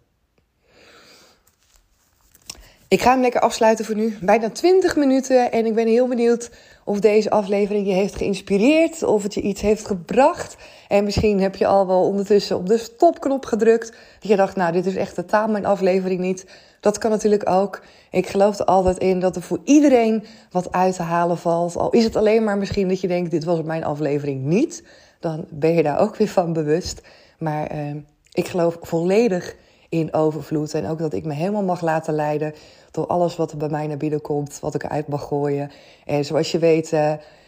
Ik 2.91 3.01
ga 3.01 3.11
hem 3.11 3.21
lekker 3.21 3.41
afsluiten 3.41 3.85
voor 3.85 3.95
nu. 3.95 4.17
Bijna 4.21 4.49
20 4.49 4.95
minuten. 4.95 5.51
En 5.51 5.65
ik 5.65 5.75
ben 5.75 5.87
heel 5.87 6.07
benieuwd 6.07 6.51
of 6.85 6.99
deze 6.99 7.29
aflevering 7.29 7.87
je 7.87 7.93
heeft 7.93 8.15
geïnspireerd. 8.15 9.03
Of 9.03 9.23
het 9.23 9.33
je 9.33 9.41
iets 9.41 9.61
heeft 9.61 9.85
gebracht. 9.85 10.55
En 10.87 11.03
misschien 11.03 11.41
heb 11.41 11.55
je 11.55 11.67
al 11.67 11.87
wel 11.87 12.03
ondertussen 12.03 12.57
op 12.57 12.67
de 12.67 12.77
stopknop 12.77 13.45
gedrukt. 13.45 13.91
Dat 14.19 14.29
je 14.29 14.35
dacht, 14.35 14.55
nou, 14.55 14.71
dit 14.71 14.85
is 14.85 14.95
echt 14.95 15.15
totaal 15.15 15.47
mijn 15.47 15.65
aflevering 15.65 16.19
niet. 16.19 16.45
Dat 16.79 16.97
kan 16.97 17.11
natuurlijk 17.11 17.49
ook. 17.49 17.81
Ik 18.11 18.27
geloof 18.27 18.59
er 18.59 18.65
altijd 18.65 18.97
in 18.97 19.19
dat 19.19 19.35
er 19.35 19.41
voor 19.41 19.59
iedereen 19.63 20.23
wat 20.51 20.71
uit 20.71 20.95
te 20.95 21.03
halen 21.03 21.37
valt. 21.37 21.77
Al 21.77 21.89
is 21.89 22.03
het 22.03 22.15
alleen 22.15 22.43
maar 22.43 22.57
misschien 22.57 22.87
dat 22.87 23.01
je 23.01 23.07
denkt, 23.07 23.31
dit 23.31 23.43
was 23.43 23.61
mijn 23.61 23.83
aflevering 23.83 24.43
niet. 24.43 24.83
Dan 25.19 25.45
ben 25.49 25.73
je 25.73 25.83
daar 25.83 25.99
ook 25.99 26.15
weer 26.15 26.27
van 26.27 26.53
bewust. 26.53 27.01
Maar 27.37 27.67
eh, 27.67 27.95
ik 28.31 28.47
geloof 28.47 28.77
volledig 28.81 29.55
in 29.91 30.13
overvloed. 30.13 30.73
En 30.73 30.87
ook 30.87 30.99
dat 30.99 31.13
ik 31.13 31.25
me 31.25 31.33
helemaal 31.33 31.63
mag 31.63 31.81
laten 31.81 32.13
leiden 32.13 32.53
door 32.91 33.07
alles 33.07 33.35
wat 33.35 33.51
er 33.51 33.57
bij 33.57 33.69
mij 33.69 33.87
naar 33.87 33.97
binnen 33.97 34.21
komt, 34.21 34.59
wat 34.59 34.75
ik 34.75 34.83
eruit 34.83 35.07
mag 35.07 35.23
gooien. 35.23 35.71
En 36.05 36.25
zoals 36.25 36.51
je 36.51 36.59
weet, 36.59 36.91
uh, 36.91 36.99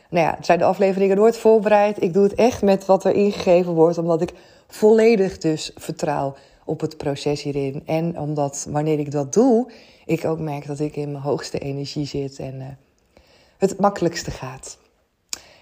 nou 0.10 0.26
ja, 0.26 0.38
zijn 0.42 0.60
de 0.60 0.66
afleveringen 0.66 1.18
nooit 1.18 1.38
voorbereid. 1.38 2.02
Ik 2.02 2.14
doe 2.14 2.24
het 2.24 2.34
echt 2.34 2.62
met 2.62 2.86
wat 2.86 3.04
er 3.04 3.14
ingegeven 3.14 3.74
wordt, 3.74 3.98
omdat 3.98 4.22
ik 4.22 4.34
volledig 4.68 5.38
dus 5.38 5.72
vertrouw 5.76 6.36
op 6.66 6.80
het 6.82 6.98
proces 6.98 7.42
hierin. 7.42 7.82
En 7.86 8.20
omdat 8.20 8.68
wanneer 8.70 9.00
ik 9.00 9.12
dat 9.12 9.34
doe, 9.34 9.72
ik 10.06 10.26
ook 10.26 10.40
merk 10.40 10.68
dat 10.68 10.80
ik 10.80 10.96
in 10.96 11.12
mijn 11.12 11.24
hoogste 11.24 11.60
energie 11.60 12.06
zit 12.06 12.40
en 12.40 12.56
uh, 12.56 12.66
het 13.58 13.80
makkelijkste 13.80 14.32
gaat. 14.32 14.78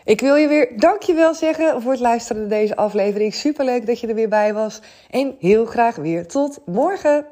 Ik 0.03 0.21
wil 0.21 0.35
je 0.35 0.47
weer 0.47 0.69
dankjewel 0.75 1.33
zeggen 1.33 1.81
voor 1.81 1.91
het 1.91 2.01
luisteren 2.01 2.41
naar 2.41 2.59
deze 2.59 2.75
aflevering. 2.75 3.33
Superleuk 3.33 3.85
dat 3.85 3.99
je 3.99 4.07
er 4.07 4.15
weer 4.15 4.29
bij 4.29 4.53
was. 4.53 4.81
En 5.09 5.35
heel 5.39 5.65
graag 5.65 5.95
weer 5.95 6.27
tot 6.27 6.59
morgen. 6.65 7.25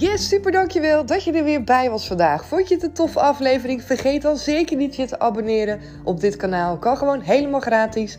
Yes, 0.00 0.28
super 0.28 0.52
dankjewel 0.52 1.06
dat 1.06 1.24
je 1.24 1.32
er 1.32 1.44
weer 1.44 1.64
bij 1.64 1.90
was 1.90 2.06
vandaag. 2.06 2.44
Vond 2.44 2.68
je 2.68 2.74
het 2.74 2.82
een 2.84 2.92
toffe 2.92 3.20
aflevering? 3.20 3.82
Vergeet 3.82 4.22
dan 4.22 4.36
zeker 4.36 4.76
niet 4.76 4.96
je 4.96 5.06
te 5.06 5.18
abonneren 5.18 5.80
op 6.04 6.20
dit 6.20 6.36
kanaal. 6.36 6.78
Kan 6.78 6.96
gewoon 6.96 7.20
helemaal 7.20 7.60
gratis. 7.60 8.18